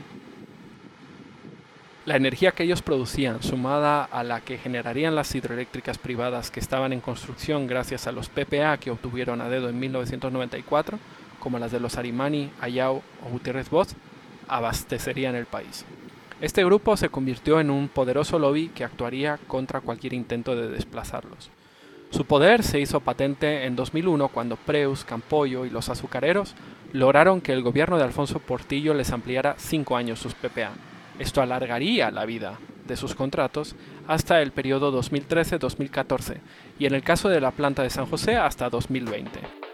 La 2.06 2.16
energía 2.16 2.52
que 2.52 2.62
ellos 2.62 2.80
producían, 2.80 3.42
sumada 3.42 4.04
a 4.04 4.24
la 4.24 4.40
que 4.40 4.56
generarían 4.56 5.14
las 5.14 5.34
hidroeléctricas 5.34 5.98
privadas 5.98 6.50
que 6.50 6.58
estaban 6.58 6.94
en 6.94 7.02
construcción 7.02 7.66
gracias 7.66 8.06
a 8.06 8.12
los 8.12 8.30
PPA 8.30 8.78
que 8.78 8.90
obtuvieron 8.90 9.42
a 9.42 9.50
dedo 9.50 9.68
en 9.68 9.78
1994, 9.78 10.98
como 11.38 11.58
las 11.58 11.72
de 11.72 11.80
los 11.80 11.98
Arimani, 11.98 12.50
Ayau 12.58 13.02
o 13.22 13.28
Gutiérrez 13.30 13.68
Bosch, 13.68 13.90
abastecerían 14.48 15.34
el 15.34 15.44
país. 15.44 15.84
Este 16.40 16.64
grupo 16.64 16.96
se 16.96 17.10
convirtió 17.10 17.60
en 17.60 17.70
un 17.70 17.88
poderoso 17.88 18.38
lobby 18.38 18.68
que 18.70 18.84
actuaría 18.84 19.38
contra 19.46 19.82
cualquier 19.82 20.14
intento 20.14 20.56
de 20.56 20.68
desplazarlos. 20.68 21.50
Su 22.08 22.24
poder 22.24 22.62
se 22.62 22.80
hizo 22.80 23.00
patente 23.00 23.66
en 23.66 23.76
2001 23.76 24.28
cuando 24.28 24.56
Preus, 24.56 25.04
Campoyo 25.04 25.66
y 25.66 25.70
los 25.70 25.90
azucareros 25.90 26.54
lograron 26.94 27.42
que 27.42 27.52
el 27.52 27.62
gobierno 27.62 27.98
de 27.98 28.04
Alfonso 28.04 28.38
Portillo 28.38 28.94
les 28.94 29.12
ampliara 29.12 29.54
cinco 29.58 29.96
años 29.98 30.18
sus 30.18 30.32
PPA 30.32 30.72
esto 31.20 31.42
alargaría 31.42 32.10
la 32.10 32.24
vida 32.24 32.58
de 32.86 32.96
sus 32.96 33.14
contratos 33.14 33.76
hasta 34.08 34.40
el 34.40 34.52
periodo 34.52 34.90
2013-2014 35.00 36.40
y 36.78 36.86
en 36.86 36.94
el 36.94 37.02
caso 37.02 37.28
de 37.28 37.40
la 37.40 37.50
planta 37.52 37.82
de 37.82 37.90
San 37.90 38.06
José 38.06 38.36
hasta 38.36 38.70
2020. 38.70 39.69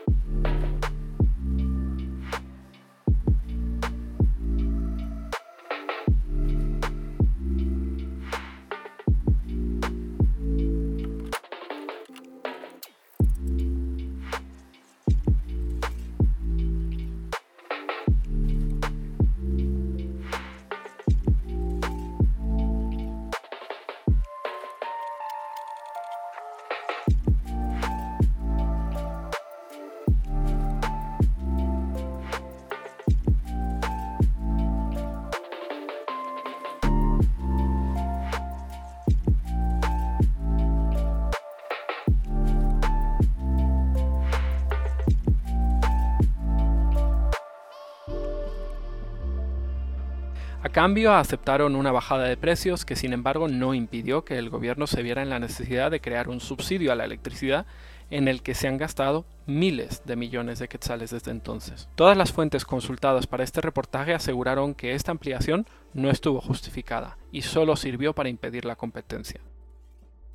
Cambio 50.77 51.15
aceptaron 51.15 51.75
una 51.75 51.91
bajada 51.91 52.25
de 52.25 52.37
precios 52.37 52.85
que 52.85 52.97
sin 52.97 53.15
embargo 53.15 53.49
no 53.49 53.73
impidió 53.73 54.27
que 54.27 54.37
el 54.37 54.51
gobierno 54.51 54.87
se 54.87 55.03
viera 55.03 55.23
en 55.23 55.31
la 55.31 55.39
necesidad 55.39 55.91
de 55.91 56.03
crear 56.03 56.29
un 56.29 56.39
subsidio 56.39 56.93
a 56.93 56.95
la 56.95 57.07
electricidad 57.07 57.65
en 58.11 58.29
el 58.29 58.43
que 58.43 58.55
se 58.55 58.69
han 58.69 58.77
gastado 58.77 59.25
miles 59.47 60.03
de 60.05 60.17
millones 60.17 60.59
de 60.59 60.69
quetzales 60.69 61.12
desde 61.12 61.31
entonces. 61.31 61.89
Todas 61.95 62.15
las 62.15 62.31
fuentes 62.31 62.67
consultadas 62.67 63.27
para 63.27 63.43
este 63.43 63.62
reportaje 63.62 64.12
aseguraron 64.12 64.75
que 64.75 64.93
esta 64.93 65.12
ampliación 65.12 65.67
no 65.95 66.11
estuvo 66.11 66.43
justificada 66.43 67.17
y 67.33 67.41
solo 67.41 67.75
sirvió 67.77 68.12
para 68.12 68.29
impedir 68.29 68.67
la 68.67 68.77
competencia. 68.77 69.41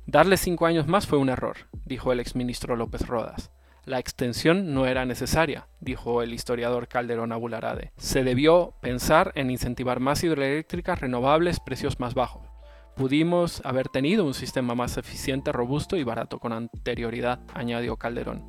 Darle 0.06 0.36
cinco 0.36 0.66
años 0.66 0.88
más 0.88 1.06
fue 1.06 1.18
un 1.18 1.28
error, 1.28 1.68
dijo 1.84 2.10
el 2.10 2.18
exministro 2.18 2.74
López 2.74 3.06
Rodas. 3.06 3.52
La 3.84 3.98
extensión 3.98 4.74
no 4.74 4.86
era 4.86 5.04
necesaria, 5.04 5.66
dijo 5.80 6.22
el 6.22 6.32
historiador 6.32 6.86
Calderón 6.86 7.32
Abularade. 7.32 7.92
Se 7.96 8.22
debió 8.22 8.74
pensar 8.80 9.32
en 9.34 9.50
incentivar 9.50 9.98
más 9.98 10.22
hidroeléctricas 10.22 11.00
renovables, 11.00 11.58
precios 11.58 11.98
más 11.98 12.14
bajos. 12.14 12.46
Pudimos 12.94 13.60
haber 13.64 13.88
tenido 13.88 14.24
un 14.24 14.34
sistema 14.34 14.76
más 14.76 14.98
eficiente, 14.98 15.50
robusto 15.50 15.96
y 15.96 16.04
barato 16.04 16.38
con 16.38 16.52
anterioridad, 16.52 17.40
añadió 17.54 17.96
Calderón. 17.96 18.44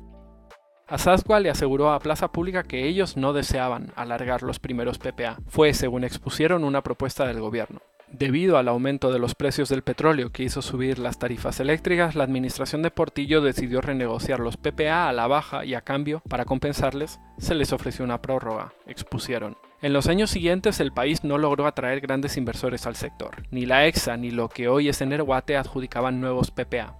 Asasgua 0.86 1.40
le 1.40 1.50
aseguró 1.50 1.90
a 1.92 1.98
Plaza 1.98 2.30
Pública 2.30 2.62
que 2.62 2.86
ellos 2.86 3.16
no 3.16 3.32
deseaban 3.32 3.90
alargar 3.96 4.42
los 4.42 4.60
primeros 4.60 4.98
PPA. 4.98 5.38
Fue, 5.48 5.74
según 5.74 6.04
expusieron, 6.04 6.62
una 6.62 6.82
propuesta 6.82 7.26
del 7.26 7.40
gobierno. 7.40 7.80
Debido 8.16 8.58
al 8.58 8.68
aumento 8.68 9.12
de 9.12 9.18
los 9.18 9.34
precios 9.34 9.68
del 9.68 9.82
petróleo 9.82 10.30
que 10.30 10.44
hizo 10.44 10.62
subir 10.62 11.00
las 11.00 11.18
tarifas 11.18 11.58
eléctricas, 11.58 12.14
la 12.14 12.22
administración 12.22 12.80
de 12.80 12.92
Portillo 12.92 13.40
decidió 13.40 13.80
renegociar 13.80 14.38
los 14.38 14.56
PPA 14.56 15.08
a 15.08 15.12
la 15.12 15.26
baja 15.26 15.64
y 15.64 15.74
a 15.74 15.80
cambio, 15.80 16.22
para 16.28 16.44
compensarles, 16.44 17.18
se 17.38 17.56
les 17.56 17.72
ofreció 17.72 18.04
una 18.04 18.22
prórroga, 18.22 18.72
expusieron. 18.86 19.56
En 19.82 19.92
los 19.92 20.06
años 20.06 20.30
siguientes 20.30 20.78
el 20.78 20.92
país 20.92 21.24
no 21.24 21.38
logró 21.38 21.66
atraer 21.66 22.00
grandes 22.00 22.36
inversores 22.36 22.86
al 22.86 22.94
sector. 22.94 23.48
Ni 23.50 23.66
la 23.66 23.84
EXA 23.84 24.16
ni 24.16 24.30
lo 24.30 24.48
que 24.48 24.68
hoy 24.68 24.88
es 24.88 25.00
Energuate 25.00 25.56
adjudicaban 25.56 26.20
nuevos 26.20 26.52
PPA. 26.52 26.96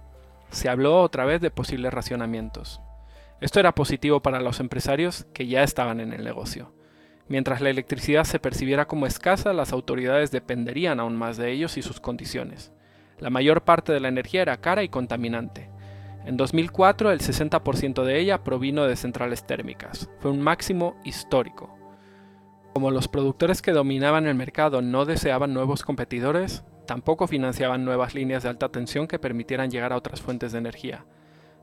Se 0.49 0.67
habló 0.67 0.99
otra 0.99 1.23
vez 1.23 1.39
de 1.39 1.49
posibles 1.49 1.93
racionamientos. 1.93 2.81
Esto 3.39 3.61
era 3.61 3.73
positivo 3.73 4.21
para 4.21 4.41
los 4.41 4.59
empresarios 4.59 5.27
que 5.33 5.47
ya 5.47 5.63
estaban 5.63 6.01
en 6.01 6.11
el 6.11 6.25
negocio. 6.25 6.74
Mientras 7.27 7.59
la 7.61 7.69
electricidad 7.69 8.23
se 8.23 8.39
percibiera 8.39 8.85
como 8.85 9.07
escasa, 9.07 9.53
las 9.53 9.73
autoridades 9.73 10.31
dependerían 10.31 10.99
aún 10.99 11.15
más 11.15 11.37
de 11.37 11.51
ellos 11.51 11.77
y 11.77 11.81
sus 11.81 11.99
condiciones. 11.99 12.71
La 13.19 13.29
mayor 13.29 13.63
parte 13.63 13.93
de 13.93 13.99
la 13.99 14.09
energía 14.09 14.43
era 14.43 14.57
cara 14.57 14.83
y 14.83 14.89
contaminante. 14.89 15.69
En 16.25 16.37
2004 16.37 17.11
el 17.11 17.19
60% 17.19 18.03
de 18.03 18.19
ella 18.19 18.43
provino 18.43 18.85
de 18.85 18.95
centrales 18.95 19.45
térmicas. 19.45 20.09
Fue 20.19 20.31
un 20.31 20.41
máximo 20.41 20.95
histórico. 21.03 21.75
Como 22.73 22.91
los 22.91 23.07
productores 23.07 23.61
que 23.61 23.71
dominaban 23.71 24.27
el 24.27 24.35
mercado 24.35 24.81
no 24.81 25.05
deseaban 25.05 25.53
nuevos 25.53 25.83
competidores, 25.83 26.63
tampoco 26.85 27.27
financiaban 27.27 27.85
nuevas 27.85 28.13
líneas 28.13 28.43
de 28.43 28.49
alta 28.49 28.69
tensión 28.69 29.07
que 29.07 29.17
permitieran 29.19 29.71
llegar 29.71 29.93
a 29.93 29.97
otras 29.97 30.21
fuentes 30.21 30.51
de 30.51 30.57
energía. 30.57 31.05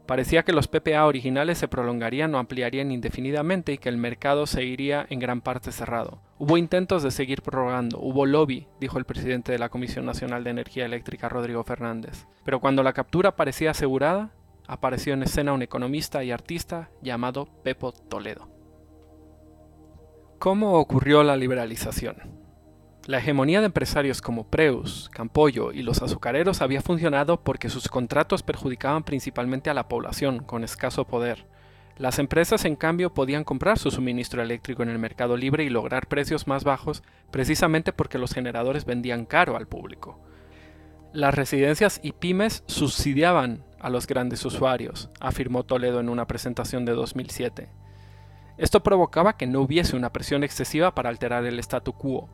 Parecía 0.07 0.43
que 0.43 0.53
los 0.53 0.67
PPA 0.67 1.07
originales 1.07 1.59
se 1.59 1.69
prolongarían 1.69 2.35
o 2.35 2.38
ampliarían 2.38 2.91
indefinidamente 2.91 3.73
y 3.73 3.79
que 3.79 3.88
el 3.88 3.97
mercado 3.97 4.47
seguiría 4.47 5.07
en 5.11 5.21
gran 5.21 5.41
parte 5.41 5.71
cerrado. 5.71 6.21
Hubo 6.38 6.57
intentos 6.57 7.05
de 7.05 7.12
seguir 7.12 7.41
prorrogando, 7.41 8.01
hubo 8.01 8.27
lobby, 8.27 8.67
dijo 8.81 8.99
el 8.99 9.05
presidente 9.05 9.53
de 9.53 9.59
la 9.59 9.69
Comisión 9.69 10.05
Nacional 10.05 10.43
de 10.43 10.51
Energía 10.51 10.87
Eléctrica 10.87 11.29
Rodrigo 11.29 11.62
Fernández. 11.62 12.27
Pero 12.45 12.61
cuando 12.61 12.83
la 12.83 12.93
captura 12.93 13.37
parecía 13.37 13.71
asegurada, 13.71 14.33
apareció 14.67 15.15
en 15.15 15.23
escena 15.23 15.53
un 15.53 15.62
economista 15.62 16.25
y 16.25 16.33
artista 16.33 16.91
llamado 17.01 17.47
Pepo 17.62 17.93
Toledo. 17.93 18.49
¿Cómo 20.41 20.75
ocurrió 20.75 21.23
la 21.23 21.37
liberalización? 21.37 22.41
La 23.07 23.19
hegemonía 23.19 23.59
de 23.59 23.67
empresarios 23.67 24.23
como 24.23 24.45
Preus, 24.45 25.11
Campoyo 25.12 25.73
y 25.73 25.83
los 25.83 26.03
azucareros 26.03 26.62
había 26.62 26.83
funcionado 26.83 27.41
porque 27.41 27.69
sus 27.69 27.88
contratos 27.88 28.45
perjudicaban 28.45 29.03
principalmente 29.03 29.71
a 29.71 29.75
la 29.75 29.88
población 29.88 30.45
con 30.45 30.62
escaso 30.62 31.05
poder. 31.05 31.45
Las 31.99 32.21
empresas, 32.21 32.65
en 32.65 32.77
cambio, 32.77 33.12
podían 33.12 33.43
comprar 33.43 33.77
su 33.81 33.91
suministro 33.91 34.41
eléctrico 34.41 34.85
en 34.85 34.88
el 34.88 35.01
mercado 35.01 35.37
libre 35.37 35.65
y 35.65 35.69
lograr 35.69 36.07
precios 36.07 36.47
más 36.47 36.62
bajos 36.62 37.03
precisamente 37.33 37.93
porque 37.93 38.19
los 38.19 38.33
generadores 38.33 38.85
vendían 38.85 39.27
caro 39.27 39.57
al 39.57 39.67
público. 39.67 40.21
Las 41.12 41.35
residencias 41.35 41.99
y 42.05 42.12
pymes 42.12 42.62
subsidiaban 42.67 43.65
a 43.81 43.91
los 43.91 44.07
grandes 44.07 44.45
usuarios, 44.45 45.11
afirmó 45.19 45.65
Toledo 45.65 45.99
en 45.99 46.09
una 46.09 46.29
presentación 46.29 46.85
de 46.85 46.93
2007. 46.93 47.69
Esto 48.59 48.85
provocaba 48.85 49.37
que 49.37 49.49
no 49.49 49.61
hubiese 49.61 49.97
una 49.97 50.12
presión 50.12 50.45
excesiva 50.45 50.95
para 50.95 51.09
alterar 51.09 51.45
el 51.47 51.59
statu 51.59 51.95
quo, 51.95 52.29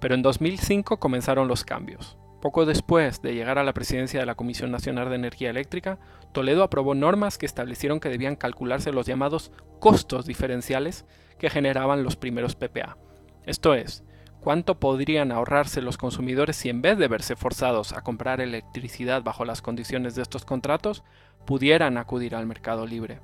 pero 0.00 0.14
en 0.14 0.22
2005 0.22 0.98
comenzaron 0.98 1.48
los 1.48 1.64
cambios. 1.64 2.16
Poco 2.40 2.66
después 2.66 3.20
de 3.20 3.34
llegar 3.34 3.58
a 3.58 3.64
la 3.64 3.74
presidencia 3.74 4.20
de 4.20 4.26
la 4.26 4.36
Comisión 4.36 4.70
Nacional 4.70 5.08
de 5.08 5.16
Energía 5.16 5.50
Eléctrica, 5.50 5.98
Toledo 6.32 6.62
aprobó 6.62 6.94
normas 6.94 7.36
que 7.36 7.46
establecieron 7.46 7.98
que 7.98 8.10
debían 8.10 8.36
calcularse 8.36 8.92
los 8.92 9.06
llamados 9.06 9.50
costos 9.80 10.24
diferenciales 10.24 11.04
que 11.38 11.50
generaban 11.50 12.04
los 12.04 12.16
primeros 12.16 12.54
PPA. 12.54 12.96
Esto 13.44 13.74
es, 13.74 14.04
cuánto 14.40 14.78
podrían 14.78 15.32
ahorrarse 15.32 15.82
los 15.82 15.98
consumidores 15.98 16.56
si 16.56 16.68
en 16.68 16.80
vez 16.80 16.96
de 16.96 17.08
verse 17.08 17.34
forzados 17.34 17.92
a 17.92 18.02
comprar 18.02 18.40
electricidad 18.40 19.22
bajo 19.22 19.44
las 19.44 19.60
condiciones 19.60 20.14
de 20.14 20.22
estos 20.22 20.44
contratos, 20.44 21.02
pudieran 21.44 21.98
acudir 21.98 22.36
al 22.36 22.46
mercado 22.46 22.86
libre. 22.86 23.20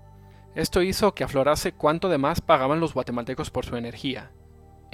Esto 0.56 0.82
hizo 0.82 1.14
que 1.14 1.24
aflorase 1.24 1.72
cuánto 1.72 2.08
de 2.08 2.18
más 2.18 2.40
pagaban 2.40 2.80
los 2.80 2.94
guatemaltecos 2.94 3.50
por 3.50 3.64
su 3.64 3.76
energía, 3.76 4.30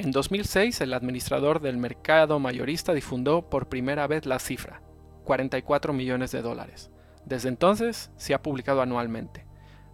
en 0.00 0.12
2006, 0.12 0.80
el 0.80 0.94
administrador 0.94 1.60
del 1.60 1.76
mercado 1.76 2.38
mayorista 2.38 2.94
difundió 2.94 3.42
por 3.42 3.68
primera 3.68 4.06
vez 4.06 4.24
la 4.24 4.38
cifra, 4.38 4.80
44 5.24 5.92
millones 5.92 6.32
de 6.32 6.40
dólares. 6.40 6.90
Desde 7.26 7.50
entonces 7.50 8.10
se 8.16 8.32
ha 8.32 8.40
publicado 8.40 8.80
anualmente. 8.80 9.44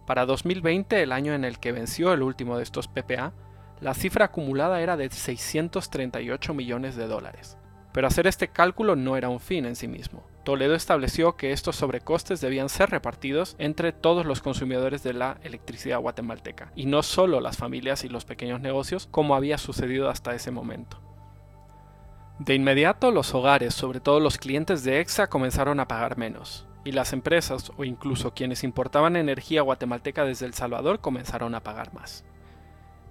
Para 0.05 0.25
2020, 0.25 1.03
el 1.03 1.11
año 1.11 1.33
en 1.33 1.43
el 1.43 1.59
que 1.59 1.73
venció 1.73 2.13
el 2.13 2.21
último 2.21 2.55
de 2.55 2.63
estos 2.63 2.87
PPA, 2.87 3.33
la 3.81 3.93
cifra 3.93 4.25
acumulada 4.25 4.79
era 4.79 4.95
de 4.95 5.09
638 5.09 6.53
millones 6.53 6.95
de 6.95 7.07
dólares. 7.07 7.57
Pero 7.91 8.07
hacer 8.07 8.27
este 8.27 8.47
cálculo 8.47 8.95
no 8.95 9.17
era 9.17 9.27
un 9.27 9.41
fin 9.41 9.65
en 9.65 9.75
sí 9.75 9.89
mismo. 9.89 10.23
Toledo 10.47 10.75
estableció 10.75 11.35
que 11.35 11.51
estos 11.51 11.75
sobrecostes 11.75 12.39
debían 12.39 12.69
ser 12.69 12.89
repartidos 12.89 13.57
entre 13.59 13.91
todos 13.91 14.25
los 14.25 14.39
consumidores 14.39 15.03
de 15.03 15.11
la 15.11 15.39
electricidad 15.43 15.99
guatemalteca, 15.99 16.71
y 16.73 16.85
no 16.85 17.03
solo 17.03 17.41
las 17.41 17.57
familias 17.57 18.05
y 18.05 18.07
los 18.07 18.23
pequeños 18.23 18.61
negocios 18.61 19.09
como 19.11 19.35
había 19.35 19.57
sucedido 19.57 20.09
hasta 20.09 20.33
ese 20.33 20.51
momento. 20.51 21.01
De 22.39 22.55
inmediato 22.55 23.11
los 23.11 23.35
hogares, 23.35 23.73
sobre 23.73 23.99
todo 23.99 24.21
los 24.21 24.37
clientes 24.37 24.85
de 24.85 25.01
EXA, 25.01 25.27
comenzaron 25.27 25.81
a 25.81 25.89
pagar 25.89 26.17
menos, 26.17 26.65
y 26.85 26.93
las 26.93 27.11
empresas 27.11 27.69
o 27.75 27.83
incluso 27.83 28.33
quienes 28.33 28.63
importaban 28.63 29.17
energía 29.17 29.63
guatemalteca 29.63 30.23
desde 30.23 30.45
El 30.45 30.53
Salvador 30.53 31.01
comenzaron 31.01 31.55
a 31.55 31.63
pagar 31.63 31.93
más. 31.93 32.23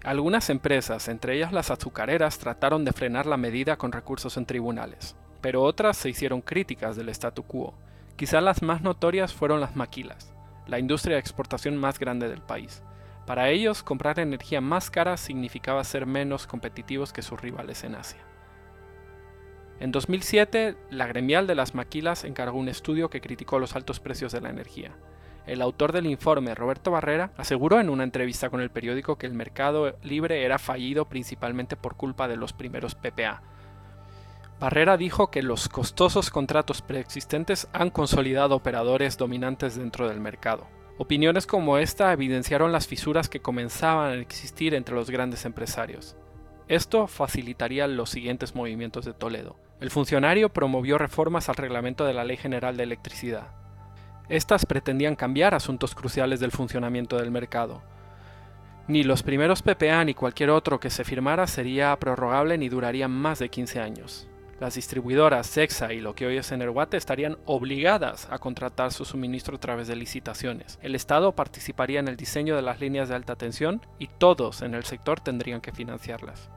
Algunas 0.04 0.48
empresas, 0.48 1.06
entre 1.08 1.36
ellas 1.36 1.52
las 1.52 1.70
azucareras, 1.70 2.38
trataron 2.38 2.86
de 2.86 2.94
frenar 2.94 3.26
la 3.26 3.36
medida 3.36 3.76
con 3.76 3.92
recursos 3.92 4.38
en 4.38 4.46
tribunales 4.46 5.16
pero 5.40 5.62
otras 5.62 5.96
se 5.96 6.08
hicieron 6.08 6.40
críticas 6.40 6.96
del 6.96 7.08
statu 7.10 7.42
quo. 7.42 7.74
Quizá 8.16 8.40
las 8.40 8.62
más 8.62 8.82
notorias 8.82 9.32
fueron 9.32 9.60
las 9.60 9.76
maquilas, 9.76 10.32
la 10.66 10.78
industria 10.78 11.16
de 11.16 11.20
exportación 11.20 11.76
más 11.76 11.98
grande 11.98 12.28
del 12.28 12.40
país. 12.40 12.82
Para 13.26 13.50
ellos, 13.50 13.82
comprar 13.82 14.20
energía 14.20 14.60
más 14.60 14.90
cara 14.90 15.16
significaba 15.16 15.82
ser 15.84 16.06
menos 16.06 16.46
competitivos 16.46 17.12
que 17.12 17.22
sus 17.22 17.40
rivales 17.40 17.82
en 17.82 17.96
Asia. 17.96 18.20
En 19.80 19.92
2007, 19.92 20.76
la 20.90 21.06
gremial 21.06 21.46
de 21.46 21.54
las 21.54 21.74
maquilas 21.74 22.24
encargó 22.24 22.58
un 22.58 22.68
estudio 22.68 23.10
que 23.10 23.20
criticó 23.20 23.58
los 23.58 23.76
altos 23.76 24.00
precios 24.00 24.32
de 24.32 24.40
la 24.40 24.48
energía. 24.48 24.92
El 25.46 25.60
autor 25.60 25.92
del 25.92 26.06
informe, 26.06 26.54
Roberto 26.54 26.90
Barrera, 26.90 27.30
aseguró 27.36 27.78
en 27.78 27.90
una 27.90 28.04
entrevista 28.04 28.48
con 28.48 28.60
el 28.60 28.70
periódico 28.70 29.16
que 29.16 29.26
el 29.26 29.34
mercado 29.34 29.96
libre 30.02 30.44
era 30.44 30.58
fallido 30.58 31.04
principalmente 31.04 31.76
por 31.76 31.96
culpa 31.96 32.26
de 32.26 32.36
los 32.36 32.52
primeros 32.52 32.94
PPA, 32.94 33.42
Barrera 34.58 34.96
dijo 34.96 35.30
que 35.30 35.42
los 35.42 35.68
costosos 35.68 36.30
contratos 36.30 36.80
preexistentes 36.80 37.68
han 37.74 37.90
consolidado 37.90 38.56
operadores 38.56 39.18
dominantes 39.18 39.76
dentro 39.76 40.08
del 40.08 40.18
mercado. 40.18 40.66
Opiniones 40.96 41.46
como 41.46 41.76
esta 41.76 42.10
evidenciaron 42.14 42.72
las 42.72 42.86
fisuras 42.86 43.28
que 43.28 43.40
comenzaban 43.40 44.12
a 44.12 44.14
existir 44.14 44.72
entre 44.74 44.94
los 44.94 45.10
grandes 45.10 45.44
empresarios. 45.44 46.16
Esto 46.68 47.06
facilitaría 47.06 47.86
los 47.86 48.08
siguientes 48.08 48.54
movimientos 48.54 49.04
de 49.04 49.12
Toledo. 49.12 49.56
El 49.78 49.90
funcionario 49.90 50.48
promovió 50.48 50.96
reformas 50.96 51.50
al 51.50 51.56
reglamento 51.56 52.06
de 52.06 52.14
la 52.14 52.24
Ley 52.24 52.38
General 52.38 52.78
de 52.78 52.84
Electricidad. 52.84 53.48
Estas 54.30 54.64
pretendían 54.64 55.16
cambiar 55.16 55.54
asuntos 55.54 55.94
cruciales 55.94 56.40
del 56.40 56.50
funcionamiento 56.50 57.18
del 57.18 57.30
mercado. 57.30 57.82
Ni 58.88 59.02
los 59.02 59.22
primeros 59.22 59.60
PPA 59.60 60.02
ni 60.04 60.14
cualquier 60.14 60.48
otro 60.48 60.80
que 60.80 60.88
se 60.88 61.04
firmara 61.04 61.46
sería 61.46 61.94
prorrogable 61.96 62.56
ni 62.56 62.70
duraría 62.70 63.06
más 63.06 63.38
de 63.38 63.50
15 63.50 63.80
años. 63.80 64.28
Las 64.58 64.74
distribuidoras 64.74 65.46
Sexa 65.46 65.92
y 65.92 66.00
lo 66.00 66.14
que 66.14 66.26
hoy 66.26 66.38
es 66.38 66.50
Energuate 66.50 66.96
estarían 66.96 67.36
obligadas 67.44 68.26
a 68.30 68.38
contratar 68.38 68.90
su 68.90 69.04
suministro 69.04 69.56
a 69.56 69.60
través 69.60 69.86
de 69.86 69.96
licitaciones. 69.96 70.78
El 70.80 70.94
Estado 70.94 71.32
participaría 71.32 72.00
en 72.00 72.08
el 72.08 72.16
diseño 72.16 72.56
de 72.56 72.62
las 72.62 72.80
líneas 72.80 73.10
de 73.10 73.16
alta 73.16 73.36
tensión 73.36 73.82
y 73.98 74.06
todos 74.06 74.62
en 74.62 74.72
el 74.72 74.84
sector 74.84 75.20
tendrían 75.20 75.60
que 75.60 75.72
financiarlas. 75.72 76.48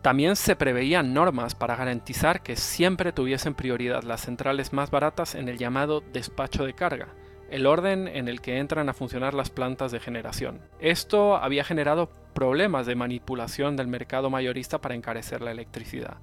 También 0.00 0.36
se 0.36 0.56
preveían 0.56 1.12
normas 1.12 1.54
para 1.54 1.76
garantizar 1.76 2.42
que 2.42 2.56
siempre 2.56 3.12
tuviesen 3.12 3.54
prioridad 3.54 4.04
las 4.04 4.22
centrales 4.22 4.72
más 4.72 4.90
baratas 4.90 5.34
en 5.34 5.50
el 5.50 5.58
llamado 5.58 6.02
despacho 6.14 6.64
de 6.64 6.72
carga, 6.72 7.08
el 7.50 7.66
orden 7.66 8.08
en 8.08 8.26
el 8.26 8.40
que 8.40 8.58
entran 8.58 8.88
a 8.88 8.94
funcionar 8.94 9.34
las 9.34 9.50
plantas 9.50 9.92
de 9.92 10.00
generación. 10.00 10.62
Esto 10.80 11.36
había 11.36 11.62
generado 11.62 12.08
problemas 12.32 12.86
de 12.86 12.94
manipulación 12.94 13.76
del 13.76 13.86
mercado 13.86 14.30
mayorista 14.30 14.80
para 14.80 14.94
encarecer 14.94 15.42
la 15.42 15.50
electricidad 15.50 16.16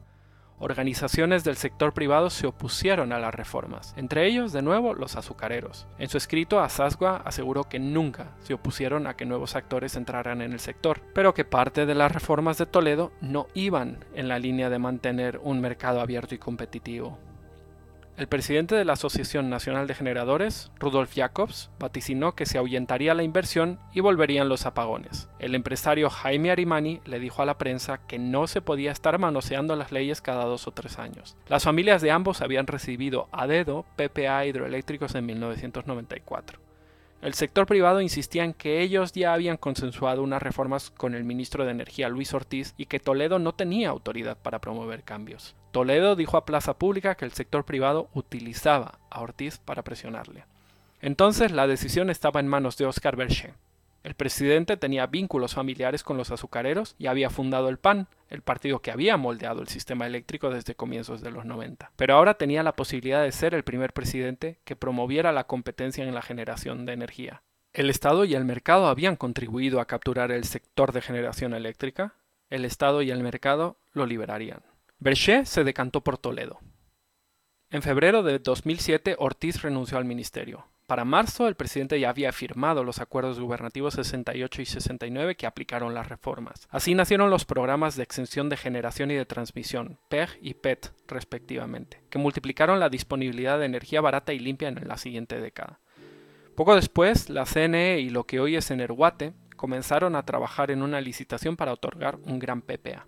organizaciones 0.59 1.43
del 1.43 1.55
sector 1.55 1.93
privado 1.93 2.29
se 2.29 2.47
opusieron 2.47 3.11
a 3.11 3.19
las 3.19 3.33
reformas, 3.33 3.93
entre 3.97 4.27
ellos, 4.27 4.51
de 4.51 4.61
nuevo, 4.61 4.93
los 4.93 5.15
azucareros. 5.15 5.87
En 5.97 6.09
su 6.09 6.17
escrito, 6.17 6.59
Asasgua 6.59 7.21
aseguró 7.25 7.63
que 7.63 7.79
nunca 7.79 8.35
se 8.41 8.53
opusieron 8.53 9.07
a 9.07 9.15
que 9.15 9.25
nuevos 9.25 9.55
actores 9.55 9.95
entraran 9.95 10.41
en 10.41 10.53
el 10.53 10.59
sector, 10.59 11.01
pero 11.13 11.33
que 11.33 11.45
parte 11.45 11.85
de 11.85 11.95
las 11.95 12.11
reformas 12.11 12.57
de 12.57 12.65
Toledo 12.65 13.11
no 13.21 13.47
iban 13.53 14.05
en 14.13 14.27
la 14.27 14.39
línea 14.39 14.69
de 14.69 14.79
mantener 14.79 15.39
un 15.43 15.61
mercado 15.61 16.01
abierto 16.01 16.35
y 16.35 16.37
competitivo. 16.37 17.17
El 18.19 18.27
presidente 18.27 18.75
de 18.75 18.83
la 18.83 18.93
Asociación 18.93 19.49
Nacional 19.49 19.87
de 19.87 19.95
Generadores, 19.95 20.73
Rudolf 20.77 21.15
Jacobs, 21.15 21.69
vaticinó 21.79 22.35
que 22.35 22.45
se 22.45 22.57
ahuyentaría 22.57 23.13
la 23.13 23.23
inversión 23.23 23.79
y 23.93 24.01
volverían 24.01 24.49
los 24.49 24.65
apagones. 24.65 25.29
El 25.39 25.55
empresario 25.55 26.09
Jaime 26.09 26.51
Arimani 26.51 26.99
le 27.05 27.21
dijo 27.21 27.41
a 27.41 27.45
la 27.45 27.57
prensa 27.57 27.99
que 28.09 28.19
no 28.19 28.47
se 28.47 28.59
podía 28.59 28.91
estar 28.91 29.17
manoseando 29.19 29.77
las 29.77 29.93
leyes 29.93 30.19
cada 30.19 30.43
dos 30.43 30.67
o 30.67 30.71
tres 30.71 30.99
años. 30.99 31.37
Las 31.47 31.63
familias 31.63 32.01
de 32.01 32.11
ambos 32.11 32.41
habían 32.41 32.67
recibido 32.67 33.29
a 33.31 33.47
dedo 33.47 33.85
PPA 33.95 34.45
hidroeléctricos 34.45 35.15
en 35.15 35.25
1994. 35.25 36.68
El 37.21 37.33
sector 37.33 37.65
privado 37.65 37.99
insistía 37.99 38.45
en 38.45 38.53
que 38.53 38.81
ellos 38.81 39.11
ya 39.11 39.33
habían 39.33 39.57
consensuado 39.57 40.23
unas 40.23 40.41
reformas 40.41 40.89
con 40.89 41.15
el 41.15 41.25
ministro 41.25 41.65
de 41.65 41.71
Energía 41.71 42.07
Luis 42.07 42.33
Ortiz 42.33 42.73
y 42.77 42.85
que 42.85 43.01
Toledo 43.01 43.39
no 43.39 43.53
tenía 43.53 43.89
autoridad 43.89 44.37
para 44.37 44.59
promover 44.59 45.03
cambios. 45.03 45.53
Toledo 45.71 46.15
dijo 46.15 46.37
a 46.37 46.45
Plaza 46.45 46.77
Pública 46.77 47.15
que 47.15 47.25
el 47.25 47.33
sector 47.33 47.65
privado 47.65 48.09
utilizaba 48.13 48.99
a 49.09 49.19
Ortiz 49.19 49.57
para 49.57 49.83
presionarle. 49.83 50.45
Entonces 51.01 51.51
la 51.51 51.67
decisión 51.67 52.09
estaba 52.09 52.39
en 52.39 52.47
manos 52.47 52.77
de 52.77 52.85
Oscar 52.85 53.17
Berger, 53.17 53.53
el 54.03 54.13
presidente 54.13 54.77
tenía 54.77 55.07
vínculos 55.07 55.55
familiares 55.55 56.03
con 56.03 56.17
los 56.17 56.31
azucareros 56.31 56.95
y 56.97 57.07
había 57.07 57.29
fundado 57.29 57.67
el 57.67 57.77
PAN, 57.77 58.07
el 58.29 58.41
partido 58.41 58.81
que 58.81 58.91
había 58.91 59.17
moldeado 59.17 59.61
el 59.61 59.67
sistema 59.67 60.07
eléctrico 60.07 60.49
desde 60.49 60.75
comienzos 60.75 61.21
de 61.21 61.31
los 61.31 61.45
90. 61.45 61.91
Pero 61.95 62.15
ahora 62.15 62.35
tenía 62.35 62.63
la 62.63 62.75
posibilidad 62.75 63.23
de 63.23 63.31
ser 63.31 63.53
el 63.53 63.63
primer 63.63 63.91
presidente 63.91 64.59
que 64.63 64.77
promoviera 64.77 65.33
la 65.33 65.45
competencia 65.45 66.03
en 66.05 66.15
la 66.15 66.21
generación 66.21 66.85
de 66.85 66.93
energía. 66.93 67.43
El 67.73 67.89
Estado 67.89 68.25
y 68.25 68.35
el 68.35 68.45
mercado 68.45 68.87
habían 68.87 69.15
contribuido 69.15 69.79
a 69.79 69.85
capturar 69.85 70.31
el 70.31 70.45
sector 70.45 70.91
de 70.91 71.01
generación 71.01 71.53
eléctrica. 71.53 72.15
El 72.49 72.65
Estado 72.65 73.01
y 73.01 73.11
el 73.11 73.21
mercado 73.21 73.77
lo 73.93 74.05
liberarían. 74.05 74.61
Berger 74.97 75.45
se 75.45 75.63
decantó 75.63 76.01
por 76.01 76.17
Toledo. 76.17 76.59
En 77.69 77.83
febrero 77.83 78.23
de 78.23 78.39
2007 78.39 79.15
Ortiz 79.19 79.61
renunció 79.61 79.97
al 79.97 80.05
ministerio. 80.05 80.65
Para 80.89 81.05
marzo, 81.05 81.47
el 81.47 81.53
presidente 81.53 81.99
ya 81.99 82.09
había 82.09 82.31
firmado 82.31 82.83
los 82.83 82.97
acuerdos 82.97 83.39
gubernativos 83.39 83.93
68 83.93 84.63
y 84.63 84.65
69 84.65 85.35
que 85.35 85.45
aplicaron 85.45 85.93
las 85.93 86.09
reformas. 86.09 86.67
Así 86.71 86.95
nacieron 86.95 87.29
los 87.29 87.45
programas 87.45 87.95
de 87.95 88.01
extensión 88.01 88.49
de 88.49 88.57
generación 88.57 89.11
y 89.11 89.13
de 89.13 89.27
transmisión, 89.27 89.99
PEG 90.09 90.39
y 90.41 90.55
PET, 90.55 90.91
respectivamente, 91.07 92.01
que 92.09 92.17
multiplicaron 92.17 92.79
la 92.79 92.89
disponibilidad 92.89 93.59
de 93.59 93.67
energía 93.67 94.01
barata 94.01 94.33
y 94.33 94.39
limpia 94.39 94.69
en 94.69 94.87
la 94.87 94.97
siguiente 94.97 95.39
década. 95.39 95.79
Poco 96.55 96.73
después, 96.73 97.29
la 97.29 97.45
CNE 97.45 97.99
y 97.99 98.09
lo 98.09 98.23
que 98.23 98.39
hoy 98.39 98.55
es 98.55 98.71
Energuate 98.71 99.33
comenzaron 99.57 100.15
a 100.15 100.25
trabajar 100.25 100.71
en 100.71 100.81
una 100.81 101.01
licitación 101.01 101.55
para 101.55 101.73
otorgar 101.73 102.17
un 102.23 102.39
gran 102.39 102.63
PPA. 102.63 103.05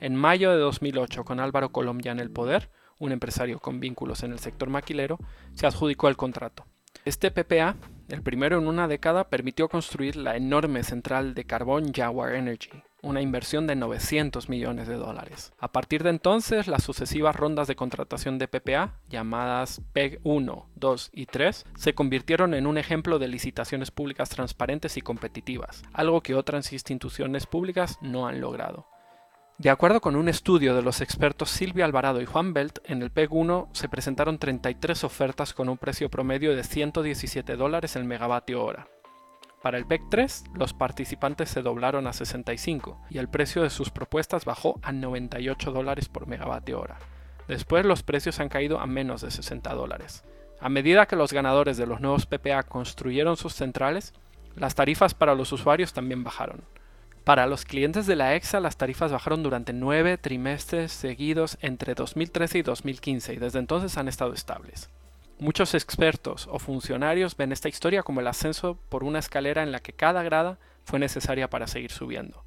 En 0.00 0.16
mayo 0.16 0.50
de 0.50 0.58
2008, 0.58 1.24
con 1.24 1.40
Álvaro 1.40 1.72
Colombian 1.72 2.18
en 2.18 2.24
el 2.24 2.30
poder, 2.30 2.68
un 2.98 3.10
empresario 3.10 3.58
con 3.58 3.80
vínculos 3.80 4.22
en 4.22 4.32
el 4.32 4.38
sector 4.38 4.68
maquilero, 4.68 5.18
se 5.54 5.66
adjudicó 5.66 6.08
el 6.08 6.18
contrato. 6.18 6.66
Este 7.06 7.30
PPA, 7.30 7.76
el 8.10 8.22
primero 8.22 8.58
en 8.58 8.66
una 8.66 8.86
década, 8.86 9.30
permitió 9.30 9.70
construir 9.70 10.16
la 10.16 10.36
enorme 10.36 10.82
central 10.82 11.32
de 11.32 11.44
carbón 11.44 11.94
Jaguar 11.94 12.34
Energy, 12.34 12.82
una 13.00 13.22
inversión 13.22 13.66
de 13.66 13.74
900 13.74 14.50
millones 14.50 14.86
de 14.86 14.96
dólares. 14.96 15.54
A 15.58 15.72
partir 15.72 16.02
de 16.02 16.10
entonces, 16.10 16.66
las 16.66 16.82
sucesivas 16.82 17.34
rondas 17.34 17.68
de 17.68 17.74
contratación 17.74 18.36
de 18.36 18.48
PPA, 18.48 19.00
llamadas 19.08 19.80
PEG 19.94 20.20
1, 20.24 20.68
2 20.74 21.10
y 21.14 21.24
3, 21.24 21.64
se 21.74 21.94
convirtieron 21.94 22.52
en 22.52 22.66
un 22.66 22.76
ejemplo 22.76 23.18
de 23.18 23.28
licitaciones 23.28 23.90
públicas 23.90 24.28
transparentes 24.28 24.98
y 24.98 25.00
competitivas, 25.00 25.82
algo 25.94 26.20
que 26.20 26.34
otras 26.34 26.70
instituciones 26.74 27.46
públicas 27.46 27.96
no 28.02 28.26
han 28.26 28.42
logrado. 28.42 28.86
De 29.60 29.68
acuerdo 29.68 30.00
con 30.00 30.16
un 30.16 30.30
estudio 30.30 30.74
de 30.74 30.80
los 30.80 31.02
expertos 31.02 31.50
Silvia 31.50 31.84
Alvarado 31.84 32.22
y 32.22 32.24
Juan 32.24 32.54
Belt, 32.54 32.78
en 32.84 33.02
el 33.02 33.10
PEG 33.10 33.30
1 33.30 33.68
se 33.74 33.90
presentaron 33.90 34.38
33 34.38 35.04
ofertas 35.04 35.52
con 35.52 35.68
un 35.68 35.76
precio 35.76 36.08
promedio 36.08 36.56
de 36.56 36.64
117 36.64 37.56
dólares 37.56 37.94
el 37.94 38.04
megavatio 38.04 38.64
hora. 38.64 38.88
Para 39.60 39.76
el 39.76 39.84
PEG 39.84 40.00
3, 40.08 40.44
los 40.54 40.72
participantes 40.72 41.50
se 41.50 41.60
doblaron 41.60 42.06
a 42.06 42.14
65 42.14 43.02
y 43.10 43.18
el 43.18 43.28
precio 43.28 43.62
de 43.62 43.68
sus 43.68 43.90
propuestas 43.90 44.46
bajó 44.46 44.80
a 44.82 44.92
98 44.92 45.72
dólares 45.72 46.08
por 46.08 46.26
megavatio 46.26 46.80
hora. 46.80 46.98
Después 47.46 47.84
los 47.84 48.02
precios 48.02 48.40
han 48.40 48.48
caído 48.48 48.80
a 48.80 48.86
menos 48.86 49.20
de 49.20 49.30
60 49.30 49.74
dólares. 49.74 50.24
A 50.58 50.70
medida 50.70 51.04
que 51.04 51.16
los 51.16 51.34
ganadores 51.34 51.76
de 51.76 51.86
los 51.86 52.00
nuevos 52.00 52.24
PPA 52.24 52.62
construyeron 52.62 53.36
sus 53.36 53.52
centrales, 53.52 54.14
las 54.56 54.74
tarifas 54.74 55.12
para 55.12 55.34
los 55.34 55.52
usuarios 55.52 55.92
también 55.92 56.24
bajaron. 56.24 56.62
Para 57.30 57.46
los 57.46 57.64
clientes 57.64 58.06
de 58.06 58.16
la 58.16 58.34
EXA, 58.34 58.58
las 58.58 58.76
tarifas 58.76 59.12
bajaron 59.12 59.44
durante 59.44 59.72
nueve 59.72 60.18
trimestres 60.18 60.90
seguidos 60.90 61.58
entre 61.60 61.94
2013 61.94 62.58
y 62.58 62.62
2015 62.62 63.34
y 63.34 63.36
desde 63.36 63.60
entonces 63.60 63.96
han 63.98 64.08
estado 64.08 64.32
estables. 64.32 64.90
Muchos 65.38 65.74
expertos 65.74 66.48
o 66.50 66.58
funcionarios 66.58 67.36
ven 67.36 67.52
esta 67.52 67.68
historia 67.68 68.02
como 68.02 68.18
el 68.18 68.26
ascenso 68.26 68.80
por 68.88 69.04
una 69.04 69.20
escalera 69.20 69.62
en 69.62 69.70
la 69.70 69.78
que 69.78 69.92
cada 69.92 70.24
grada 70.24 70.58
fue 70.82 70.98
necesaria 70.98 71.48
para 71.48 71.68
seguir 71.68 71.92
subiendo. 71.92 72.42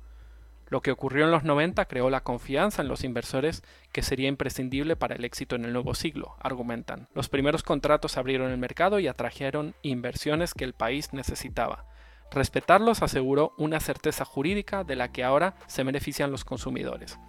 Lo 0.67 0.81
que 0.81 0.91
ocurrió 0.91 1.23
en 1.23 1.31
los 1.31 1.45
90 1.45 1.85
creó 1.85 2.09
la 2.09 2.25
confianza 2.25 2.81
en 2.81 2.89
los 2.89 3.05
inversores 3.05 3.63
que 3.93 4.01
sería 4.01 4.27
imprescindible 4.27 4.97
para 4.97 5.15
el 5.15 5.23
éxito 5.23 5.55
en 5.55 5.63
el 5.63 5.71
nuevo 5.71 5.95
siglo, 5.95 6.35
argumentan. 6.41 7.07
Los 7.15 7.29
primeros 7.29 7.63
contratos 7.63 8.17
abrieron 8.17 8.51
el 8.51 8.57
mercado 8.57 8.99
y 8.99 9.07
atrajeron 9.07 9.75
inversiones 9.81 10.53
que 10.53 10.65
el 10.65 10.73
país 10.73 11.13
necesitaba, 11.13 11.85
Respetarlos 12.33 13.03
aseguró 13.03 13.53
una 13.57 13.79
certeza 13.79 14.25
jurídica 14.25 14.83
de 14.83 14.95
la 14.95 15.11
que 15.11 15.23
ahora 15.23 15.55
se 15.67 15.83
benefician 15.83 16.31
los 16.31 16.43
consumidores. 16.43 17.19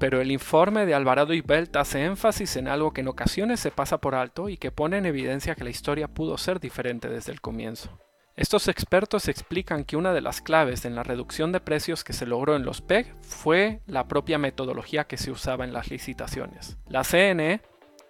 Pero 0.00 0.20
el 0.20 0.32
informe 0.32 0.84
de 0.84 0.94
Alvarado 0.94 1.32
y 1.32 1.42
Belt 1.42 1.76
hace 1.76 2.04
énfasis 2.04 2.56
en 2.56 2.66
algo 2.66 2.92
que 2.92 3.02
en 3.02 3.08
ocasiones 3.08 3.60
se 3.60 3.70
pasa 3.70 3.98
por 3.98 4.16
alto 4.16 4.48
y 4.48 4.56
que 4.56 4.72
pone 4.72 4.98
en 4.98 5.06
evidencia 5.06 5.54
que 5.54 5.62
la 5.62 5.70
historia 5.70 6.08
pudo 6.08 6.38
ser 6.38 6.58
diferente 6.58 7.08
desde 7.08 7.30
el 7.30 7.40
comienzo. 7.40 8.00
Estos 8.34 8.66
expertos 8.66 9.28
explican 9.28 9.84
que 9.84 9.96
una 9.96 10.12
de 10.12 10.22
las 10.22 10.40
claves 10.40 10.84
en 10.86 10.96
la 10.96 11.04
reducción 11.04 11.52
de 11.52 11.60
precios 11.60 12.02
que 12.02 12.14
se 12.14 12.26
logró 12.26 12.56
en 12.56 12.64
los 12.64 12.80
PEG 12.80 13.14
fue 13.20 13.80
la 13.86 14.08
propia 14.08 14.38
metodología 14.38 15.04
que 15.04 15.18
se 15.18 15.30
usaba 15.30 15.64
en 15.64 15.72
las 15.72 15.90
licitaciones. 15.90 16.78
La 16.88 17.04
CNE 17.04 17.60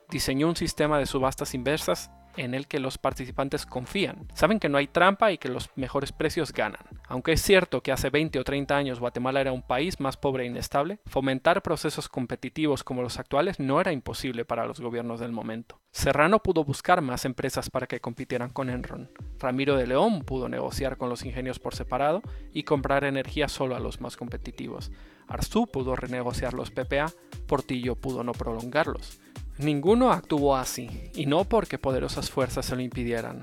diseñó 0.08 0.48
un 0.48 0.56
sistema 0.56 0.98
de 0.98 1.06
subastas 1.06 1.54
inversas 1.54 2.10
en 2.36 2.54
el 2.54 2.66
que 2.66 2.80
los 2.80 2.98
participantes 2.98 3.66
confían. 3.66 4.28
Saben 4.34 4.58
que 4.58 4.68
no 4.68 4.78
hay 4.78 4.86
trampa 4.86 5.32
y 5.32 5.38
que 5.38 5.48
los 5.48 5.70
mejores 5.76 6.12
precios 6.12 6.52
ganan. 6.52 6.82
Aunque 7.08 7.32
es 7.32 7.42
cierto 7.42 7.82
que 7.82 7.92
hace 7.92 8.10
20 8.10 8.38
o 8.38 8.44
30 8.44 8.76
años 8.76 9.00
Guatemala 9.00 9.40
era 9.40 9.52
un 9.52 9.62
país 9.62 10.00
más 10.00 10.16
pobre 10.16 10.44
e 10.44 10.46
inestable, 10.46 11.00
fomentar 11.06 11.62
procesos 11.62 12.08
competitivos 12.08 12.84
como 12.84 13.02
los 13.02 13.18
actuales 13.18 13.60
no 13.60 13.80
era 13.80 13.92
imposible 13.92 14.44
para 14.44 14.66
los 14.66 14.80
gobiernos 14.80 15.20
del 15.20 15.32
momento. 15.32 15.80
Serrano 15.90 16.38
pudo 16.38 16.64
buscar 16.64 17.02
más 17.02 17.26
empresas 17.26 17.68
para 17.68 17.86
que 17.86 18.00
compitieran 18.00 18.50
con 18.50 18.70
Enron. 18.70 19.10
Ramiro 19.38 19.76
de 19.76 19.86
León 19.86 20.22
pudo 20.22 20.48
negociar 20.48 20.96
con 20.96 21.10
los 21.10 21.24
ingenios 21.24 21.58
por 21.58 21.74
separado 21.74 22.22
y 22.52 22.62
comprar 22.62 23.04
energía 23.04 23.48
solo 23.48 23.76
a 23.76 23.80
los 23.80 24.00
más 24.00 24.16
competitivos. 24.16 24.90
Arzú 25.26 25.66
pudo 25.66 25.94
renegociar 25.94 26.54
los 26.54 26.70
PPA, 26.70 27.12
Portillo 27.46 27.96
pudo 27.96 28.24
no 28.24 28.32
prolongarlos. 28.32 29.20
Ninguno 29.58 30.12
actuó 30.12 30.56
así, 30.56 31.10
y 31.14 31.26
no 31.26 31.44
porque 31.44 31.78
poderosas 31.78 32.30
fuerzas 32.30 32.66
se 32.66 32.74
lo 32.74 32.82
impidieran. 32.82 33.40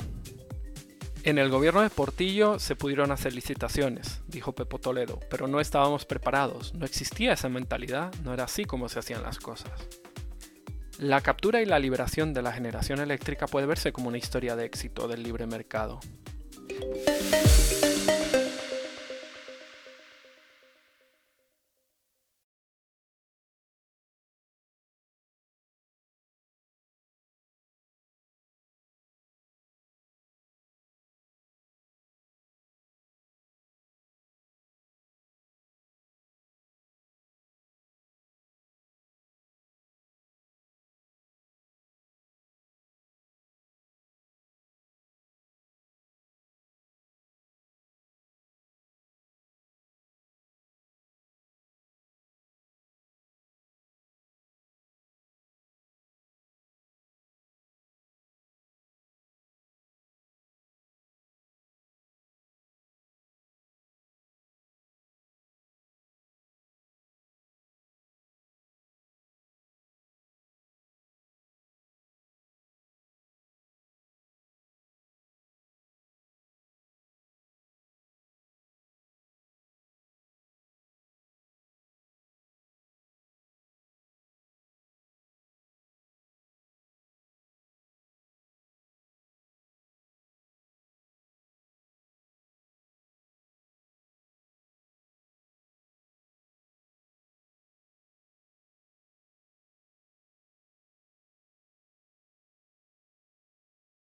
En 1.24 1.38
el 1.38 1.50
gobierno 1.50 1.82
de 1.82 1.89
Portillo 1.89 2.60
se 2.60 2.76
pudieron 2.76 3.12
hacer 3.12 3.34
licitaciones, 3.34 4.22
dijo 4.28 4.54
Pepo 4.54 4.80
Toledo, 4.80 5.19
pero 5.30 5.48
no 5.48 5.60
estábamos 5.60 6.06
preparados, 6.06 6.74
no 6.74 6.86
existía 6.86 7.34
esa 7.34 7.50
mentalidad, 7.50 8.13
no 8.24 8.34
era 8.34 8.45
así 8.45 8.63
como 8.65 8.88
se 8.88 9.00
hacían 9.00 9.24
las 9.24 9.38
cosas. 9.38 9.72
La 10.98 11.22
captura 11.22 11.62
y 11.62 11.65
la 11.65 11.80
liberación 11.80 12.34
de 12.34 12.41
la 12.41 12.54
generación 12.54 13.00
eléctrica 13.00 13.48
puede 13.48 13.67
verse 13.67 13.91
como 13.91 14.08
una 14.08 14.17
historia 14.17 14.56
de 14.56 14.65
éxito 14.65 15.08
del 15.08 15.24
libre 15.24 15.45
mercado. 15.45 16.00